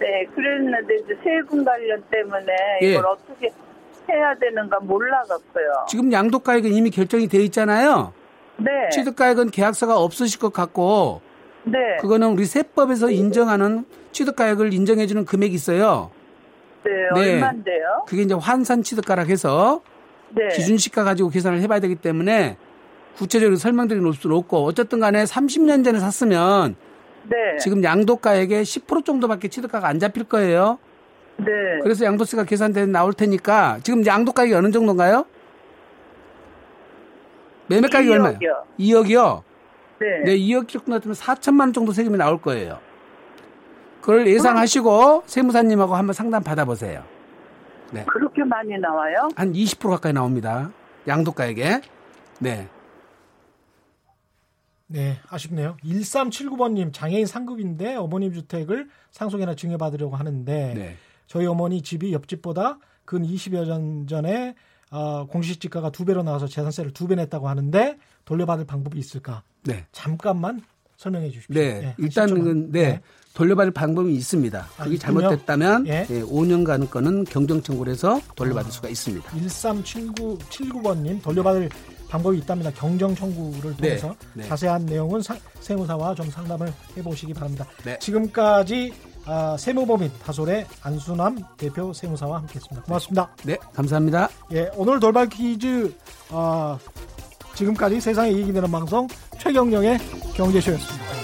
[0.00, 2.86] 네, 그랬는데 이제 세금 관련 때문에 예.
[2.92, 3.50] 이걸 어떻게
[4.10, 5.86] 해야 되는가 몰라갖고요.
[5.88, 8.12] 지금 양도가액은 이미 결정이 돼 있잖아요.
[8.58, 8.88] 네.
[8.90, 11.20] 취득가액은 계약서가 없으실 것 같고.
[11.64, 11.78] 네.
[12.00, 16.10] 그거는 우리 세법에서 인정하는 취득가액을 인정해주는 금액이 있어요.
[16.84, 17.34] 네, 네.
[17.34, 18.04] 얼마인데요?
[18.08, 19.82] 그게 이제 환산 취득가라 해서
[20.30, 20.48] 네.
[20.48, 22.56] 기준시가 가지고 계산을 해봐야 되기 때문에
[23.16, 26.74] 구체적으로 설명드릴 수는 없고 어쨌든 간에 30년 전에 샀으면
[27.24, 27.58] 네.
[27.60, 30.78] 지금 양도가액의 10% 정도밖에 취득가가 안 잡힐 거예요.
[31.44, 31.78] 네.
[31.82, 35.24] 그래서 양도세가 계산돼 나올 테니까 지금 양도 가격이 어느 정도인가요?
[37.68, 38.38] 매매 가격이 얼마예요?
[38.78, 39.42] 2억이요.
[40.00, 40.22] 네.
[40.24, 42.80] 네, 2억 정도 같으면 4천만 원 정도 세금이 나올 거예요.
[44.00, 47.04] 그걸 예상하시고 세무사님하고 한번 상담 받아보세요.
[47.92, 48.04] 네.
[48.06, 49.28] 그렇게 많이 나와요?
[49.36, 50.72] 한 20% 가까이 나옵니다.
[51.06, 51.80] 양도가액에.
[52.40, 52.68] 네.
[54.88, 55.76] 네, 아쉽네요.
[55.84, 60.96] 1379번님, 장애인 상급인데 어머님 주택을 상속이나 증여받으려고 하는데 네.
[61.26, 64.54] 저희 어머니 집이 옆집보다 근 20여 년 전에
[64.90, 69.42] 어, 공시지가가 두 배로 나와서 재산세를 두 배 냈다고 하는데 돌려받을 방법이 있을까?
[69.64, 69.86] 네.
[69.92, 70.60] 잠깐만
[70.96, 71.54] 설명해 주십시오.
[71.54, 71.80] 네.
[71.80, 72.82] 네 일단은 네.
[72.90, 73.00] 네.
[73.34, 74.68] 돌려받을 방법이 있습니다.
[74.76, 76.04] 아, 그게 잘못됐다면 예.
[76.04, 79.30] 네, 5년간 거는 경정청구를 해서 돌려받을 아, 수가 있습니다.
[79.30, 81.70] 1379번님 돌려받을
[82.10, 82.70] 방법이 있답니다.
[82.72, 83.88] 경정청구를 네.
[83.88, 84.44] 통해서 네.
[84.44, 87.66] 자세한 내용은 사, 세무사와 좀 상담을 해보시기 바랍니다.
[87.84, 87.98] 네.
[87.98, 88.92] 지금까지
[89.24, 92.82] 아, 세무법인 다솔의 안수남 대표 세무사와 함께했습니다.
[92.86, 93.30] 고맙습니다.
[93.44, 94.28] 네, 감사합니다.
[94.52, 95.94] 예, 오늘 돌발 퀴즈
[96.30, 96.78] 어,
[97.54, 99.06] 지금까지 세상에 이익이 되는 방송
[99.38, 99.98] 최경령의
[100.34, 101.21] 경제쇼였습니다.